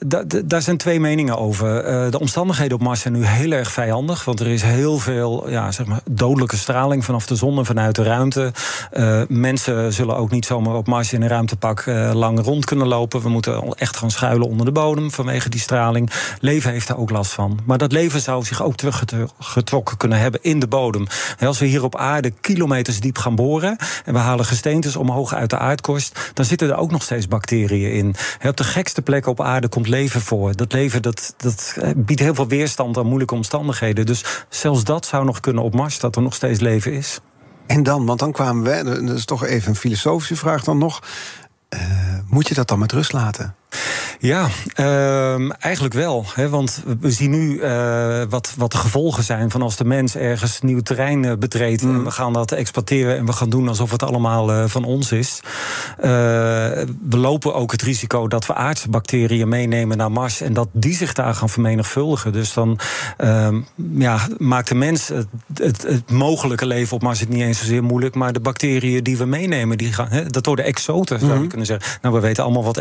[0.45, 2.05] daar zijn twee meningen over.
[2.05, 4.25] Uh, de omstandigheden op Mars zijn nu heel erg vijandig.
[4.25, 7.95] Want er is heel veel ja, zeg maar, dodelijke straling vanaf de zon en vanuit
[7.95, 8.53] de ruimte.
[8.93, 12.87] Uh, mensen zullen ook niet zomaar op Mars in een ruimtepak uh, lang rond kunnen
[12.87, 13.23] lopen.
[13.23, 16.11] We moeten echt gaan schuilen onder de bodem vanwege die straling.
[16.41, 17.59] Leven heeft daar ook last van.
[17.65, 21.07] Maar dat leven zou zich ook teruggetrokken kunnen hebben in de bodem.
[21.39, 25.35] En als we hier op aarde kilometers diep gaan boren en we halen gesteentes omhoog
[25.35, 28.15] uit de aardkorst, dan zitten er ook nog steeds bacteriën in.
[28.39, 30.57] En op de gekste plekken op aarde komt leven voor.
[30.57, 34.07] Dat leven dat, dat biedt heel veel weerstand aan moeilijke omstandigheden.
[34.07, 37.21] Dus zelfs dat zou nog kunnen op Mars, dat er nog steeds leven is.
[37.67, 41.03] En dan, want dan kwamen we, dat is toch even een filosofische vraag dan nog.
[41.75, 41.81] Uh,
[42.29, 43.55] moet je dat dan met rust laten?
[44.19, 44.49] Ja,
[44.81, 46.25] uh, eigenlijk wel.
[46.35, 50.17] Hè, want we zien nu uh, wat, wat de gevolgen zijn van als de mens
[50.17, 51.83] ergens nieuw terrein uh, betreedt.
[51.83, 51.95] Mm.
[51.95, 55.13] En we gaan dat exploiteren en we gaan doen alsof het allemaal uh, van ons
[55.13, 55.41] is.
[55.97, 60.95] we lopen ook het risico dat we aardse bacteriën meenemen naar Mars en dat die
[60.95, 62.33] zich daar gaan vermenigvuldigen.
[62.33, 62.79] Dus dan
[63.17, 63.61] ehm,
[63.99, 67.85] ja, maakt de mens het, het, het, mogelijke leven op Mars het niet eens zozeer
[67.85, 68.15] moeilijk.
[68.15, 71.49] Maar de bacteriën die we meenemen, die gaan, hè, dat worden exoten, zou je mm.
[71.49, 71.99] kunnen zeggen.
[72.03, 72.77] Nou, we weten allemaal wat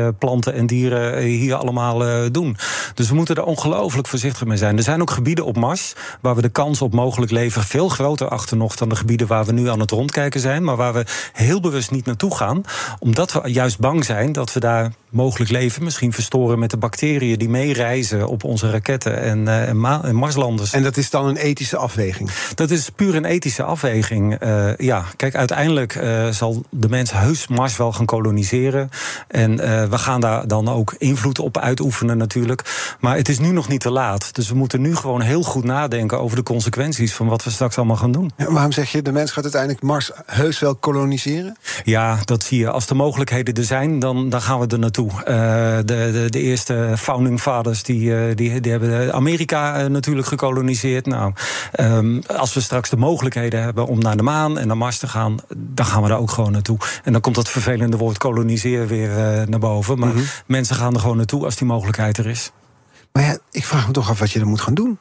[0.00, 2.56] exotische planten en dieren eh, hier allemaal eh, doen.
[2.94, 4.76] Dus we moeten er ongelooflijk voorzichtig mee zijn.
[4.76, 8.28] Er zijn ook gebieden op Mars waar we de kans op mogelijk leven veel groter
[8.28, 11.04] achter nog dan de gebieden waar we nu aan het rondkijken zijn, maar waar we
[11.32, 12.62] heel bewust niet naartoe gaan,
[12.98, 17.38] omdat we juist bang zijn dat we daar mogelijk leven misschien verstoren met de bacteriën
[17.38, 20.72] die meereizen op onze raketten en, uh, en, Marslanders.
[20.72, 22.30] En dat is dan een ethische afweging?
[22.54, 24.42] Dat is puur een ethische afweging.
[24.42, 28.88] Uh, ja, kijk, uiteindelijk uh, zal de mens heus Mars wel gaan koloniseren.
[29.28, 32.96] En we gaan daar dan ook invloed op uitoefenen natuurlijk.
[33.00, 34.34] Maar het is nu nog niet te laat.
[34.34, 37.76] Dus we moeten nu gewoon heel goed nadenken over de consequenties van wat we straks
[37.76, 38.32] allemaal gaan doen.
[38.36, 41.56] Ja, waarom zeg je, de mens gaat uiteindelijk Mars heus wel koloniseren?
[41.84, 42.70] Ja, dat zie je.
[42.70, 45.10] Als de mogelijkheden er zijn, dan, dan gaan we er naartoe.
[45.10, 50.26] Uh, de, de, de, eerste founding fathers die, uh, die, die hebben Amerika uh, natuurlijk
[50.26, 51.06] gekoloniseerd.
[51.06, 51.32] Nou,
[51.80, 55.08] um, als we straks de mogelijkheden hebben om naar de maan en naar Mars te
[55.08, 56.78] gaan, dan gaan we daar ook gewoon naartoe.
[57.04, 59.08] En dan komt dat vervelende woord koloniseren weer
[59.48, 59.79] naar boven.
[59.88, 60.24] Maar mm -hmm.
[60.46, 62.50] mensen gaan er gewoon naartoe als die mogelijkheid er is.
[63.12, 64.98] Maar ja, ik vraag me toch af wat je er moet gaan doen.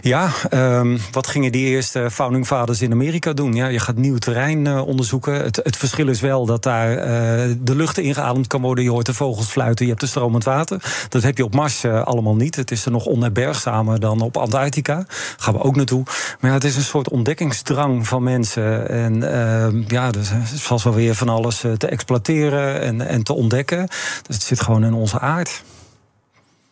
[0.00, 3.54] Ja, um, wat gingen die eerste founding fathers in Amerika doen?
[3.54, 5.34] Ja, je gaat nieuw terrein uh, onderzoeken.
[5.34, 8.84] Het, het, verschil is wel dat daar uh, de lucht ingeademd kan worden.
[8.84, 11.06] Je hoort de vogels fluiten, je hebt de stromend water.
[11.08, 12.56] Dat heb je op Mars uh, allemaal niet.
[12.56, 15.04] Het is er nog onherbergzamer dan op Antarctica.
[15.36, 16.02] Gaan we ook naartoe.
[16.40, 18.88] Maar het is een soort ontdekkingsdrang van mensen.
[18.88, 23.32] En ehm, ja, dus het vast wel weer van alles te exploiteren en, en te
[23.32, 23.88] ontdekken.
[24.26, 25.62] Dus het zit gewoon in onze aard.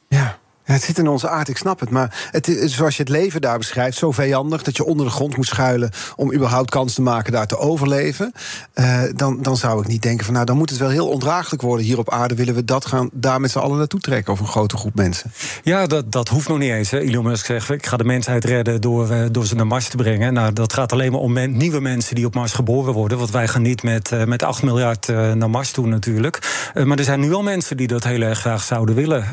[0.09, 0.38] Ja.
[0.73, 1.91] Het zit in onze aard, ik snap het.
[1.91, 5.13] Maar het is, zoals je het leven daar beschrijft, zo vijandig dat je onder de
[5.13, 8.33] grond moet schuilen om überhaupt kans te maken daar te overleven.
[8.75, 11.63] Uh, dan, dan zou ik niet denken van nou, dan moet het wel heel ondraaglijk
[11.63, 12.35] worden hier op aarde.
[12.35, 15.33] Willen we dat gaan daar met z'n allen naartoe trekken of een grote groep mensen?
[15.63, 16.91] Ja, dat, dat hoeft nog niet eens.
[16.91, 16.99] Hè.
[16.99, 19.97] Elon Musk zegt, ik ga de mensheid redden door, uh, door ze naar Mars te
[19.97, 20.33] brengen.
[20.33, 23.19] Nou, dat gaat alleen maar om nieuwe mensen die op Mars geboren worden.
[23.19, 26.71] Want wij gaan niet met, uh, met 8 miljard naar Mars toe natuurlijk.
[26.85, 29.25] maar er zijn nu al mensen die dat heel erg graag zouden willen.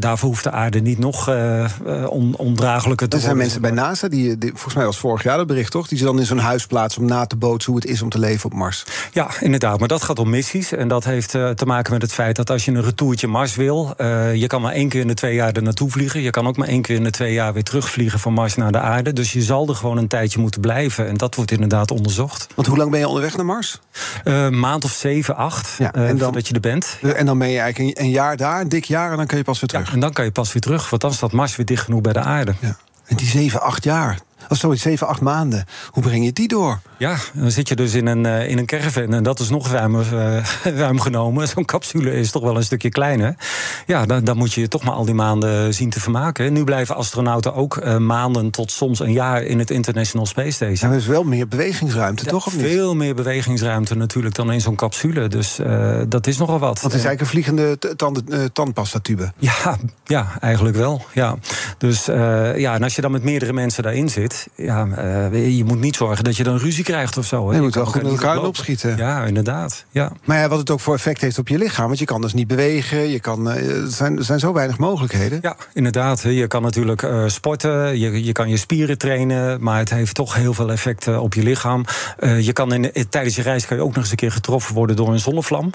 [0.00, 1.64] daarvoor hoeft de aarde niet nog uh,
[2.08, 5.36] on, ondraaglijker te Er zijn mensen bij NASA, die, die, volgens mij was vorig jaar
[5.36, 7.80] dat bericht toch, die ze dan in zo'n huis plaatsen om na te bootsen hoe
[7.80, 8.84] het is om te leven op Mars.
[9.12, 9.78] Ja, inderdaad.
[9.78, 10.72] Maar dat gaat om missies.
[10.72, 13.54] En dat heeft uh, te maken met het feit dat als je een retourtje Mars
[13.54, 13.94] wil,
[14.34, 16.20] je kan maar één keer in de twee jaar er naartoe vliegen.
[16.20, 18.72] Je kan ook maar één keer in de twee jaar weer terugvliegen van Mars naar
[18.72, 19.12] de aarde.
[19.12, 21.08] Dus je zal er gewoon een tijdje moeten blijven.
[21.08, 22.46] En dat wordt inderdaad onderzocht.
[22.54, 23.80] Want hoe lang ben je onderweg naar Mars?
[24.50, 25.74] Maand of zeven, acht.
[25.78, 26.98] Ja, en dan, voordat je er bent.
[27.14, 29.36] En dan ben je eigenlijk een, een jaar daar, een dik jaar, en dan kun
[29.36, 29.86] je pas weer terug.
[29.86, 32.00] Ja, en dan kan je pas weer terug want dan staat Mars weer dicht genoeg
[32.00, 32.54] bij de aarde.
[33.06, 35.64] En die 7, 8 jaar, of sorry, 7, 8 maanden.
[35.90, 36.80] Hoe breng je die door?
[36.98, 39.14] Ja, dan zit je dus in een, uh, in een caravan.
[39.14, 40.44] En dat is nog ruimer, uh,
[40.82, 41.48] ruim genomen.
[41.48, 43.34] Zo'n capsule is toch wel een stukje kleiner.
[43.86, 46.52] Ja, dan, dan moet je toch maar al die maanden zien te vermaken.
[46.52, 50.90] Nu blijven astronauten ook uh, maanden tot soms een jaar in het International Space Station.
[50.90, 52.46] er is wel meer bewegingsruimte, ja, toch?
[52.46, 52.98] Of veel niet?
[52.98, 55.28] meer bewegingsruimte natuurlijk dan in zo'n capsule.
[55.28, 55.58] Dus
[56.08, 56.80] dat is nogal wat.
[56.80, 58.22] Want het is eigenlijk een vliegende tand,
[58.52, 59.32] tandpastatube.
[59.38, 61.04] Ja, ja, eigenlijk wel.
[61.12, 61.36] Ja.
[61.78, 62.04] Dus
[62.56, 64.86] ja, en als je dan met meerdere mensen daarin zit, ja,
[65.32, 67.48] je moet niet zorgen dat je dan ruzie krijgt of zo.
[67.48, 67.56] Hè?
[67.56, 68.96] Je moet wel goed elkaar opschieten.
[68.96, 69.84] Ja, inderdaad.
[69.90, 70.12] Ja.
[70.24, 71.86] Maar ja, wat het ook voor effect heeft op je lichaam.
[71.86, 73.08] Want je kan dus niet bewegen.
[73.10, 75.38] Je kan, er, zijn, er zijn zo weinig mogelijkheden.
[75.42, 76.22] Ja, inderdaad.
[76.22, 77.98] Je kan natuurlijk uh, sporten.
[77.98, 79.62] Je, je kan je spieren trainen.
[79.62, 81.84] Maar het heeft toch heel veel effecten op je lichaam.
[82.20, 84.74] Uh, je kan in, tijdens je reis kan je ook nog eens een keer getroffen
[84.74, 85.70] worden door een zonnevlam.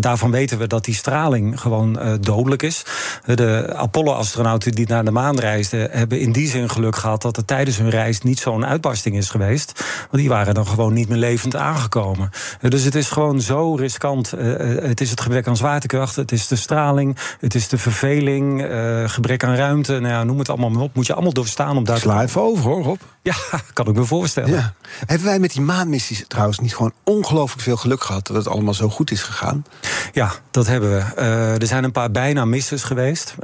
[0.00, 2.82] Daarvan weten we dat die straling gewoon dodelijk is.
[3.24, 5.88] De Apollo-astronauten die naar de maan reisden...
[5.90, 9.30] hebben in die zin geluk gehad dat er tijdens hun reis niet zo'n uitbarsting is
[9.30, 9.84] geweest.
[10.10, 12.30] Want die waren dan gewoon niet meer levend aangekomen.
[12.60, 14.30] Dus het is gewoon zo riskant.
[14.30, 18.66] Het is het gebrek aan zwaartekracht, het is de straling, het is de verveling,
[19.06, 19.92] gebrek aan ruimte.
[19.92, 20.94] Nou ja, noem het allemaal maar op.
[20.94, 23.00] Moet je allemaal doorstaan om daar Sla even over hoor, Rob.
[23.22, 23.34] Ja,
[23.72, 24.50] kan ik me voorstellen.
[24.50, 24.74] Ja.
[25.06, 28.74] Hebben wij met die maanmissies trouwens niet gewoon ongelooflijk veel geluk gehad dat het allemaal
[28.74, 29.64] zo goed is gegaan?
[30.12, 31.04] Ja, dat hebben we.
[31.18, 33.34] Uh, er zijn een paar bijna misses geweest.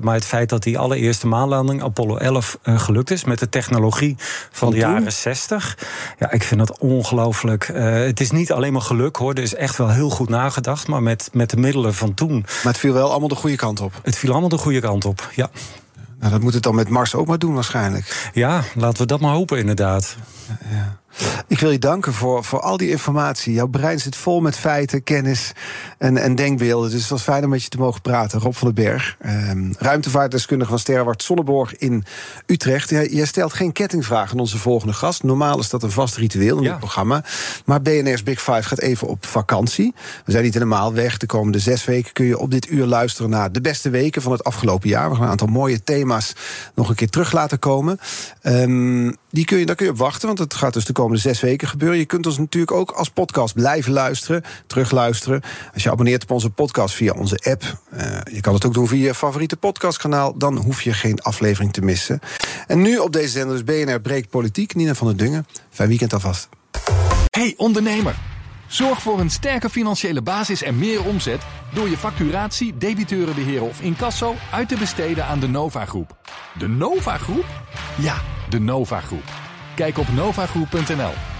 [0.00, 4.16] Maar het feit dat die allereerste maanlanding, Apollo 11, uh, gelukt is met de technologie
[4.50, 5.78] van, de jaren 60.
[6.18, 7.70] Ja, ik vind dat ongelooflijk.
[7.72, 9.34] het is niet alleen maar geluk hoor.
[9.34, 10.86] Er is echt wel heel goed nagedacht.
[10.88, 12.40] Maar met, met de middelen van toen.
[12.40, 14.00] Maar het viel wel allemaal de goede kant op.
[14.02, 15.50] Het viel allemaal de goede kant op, ja.
[16.18, 18.30] Nou, dat moet het dan met Mars ook maar doen waarschijnlijk.
[18.32, 20.16] Ja, laten we dat maar hopen inderdaad.
[20.70, 21.00] Ja.
[21.46, 23.52] Ik wil je danken voor, voor al die informatie.
[23.52, 25.52] Jouw brein zit vol met feiten, kennis
[25.98, 26.90] en, en denkbeelden.
[26.90, 28.40] Dus het was fijn om met je te mogen praten.
[28.40, 32.04] Rob van den Berg, um, ruimtevaartdeskundige van Sterrenwacht Sonneborg in
[32.46, 32.90] Utrecht.
[32.90, 35.22] Jij, stelt geen kettingvragen aan onze volgende gast.
[35.22, 36.70] Normaal is dat een vast ritueel in ja.
[36.70, 37.24] het programma.
[37.64, 39.94] Maar BNR's Big Five gaat even op vakantie.
[40.24, 41.16] We zijn niet helemaal weg.
[41.16, 44.32] De komende zes weken kun je op dit uur luisteren naar de beste weken van
[44.32, 45.08] het afgelopen jaar.
[45.08, 46.32] We gaan een aantal mooie thema's
[46.74, 47.98] nog een keer terug laten komen.
[48.42, 51.20] Um, die kun je, daar kun je op wachten, want het gaat dus de komende
[51.20, 51.98] zes weken gebeuren.
[51.98, 55.42] Je kunt ons natuurlijk ook als podcast blijven luisteren, terugluisteren.
[55.74, 57.80] Als je abonneert op onze podcast via onze app.
[57.94, 58.00] Uh,
[58.32, 60.38] je kan het ook doen via je favoriete podcastkanaal.
[60.38, 62.20] Dan hoef je geen aflevering te missen.
[62.66, 64.74] En nu op deze zender dus BNR Breekt Politiek.
[64.74, 65.46] Nina van der Dungen.
[65.70, 66.48] Fijn weekend alvast.
[67.30, 68.14] Hey ondernemer.
[68.66, 71.40] Zorg voor een sterke financiële basis en meer omzet
[71.74, 76.16] door je facturatie, debiteurenbeheer of incasso uit te besteden aan de Nova Groep.
[76.58, 77.44] De Nova Groep?
[77.98, 78.14] Ja,
[78.52, 79.32] de Nova Groep.
[79.74, 81.31] Kijk op novagroep.nl.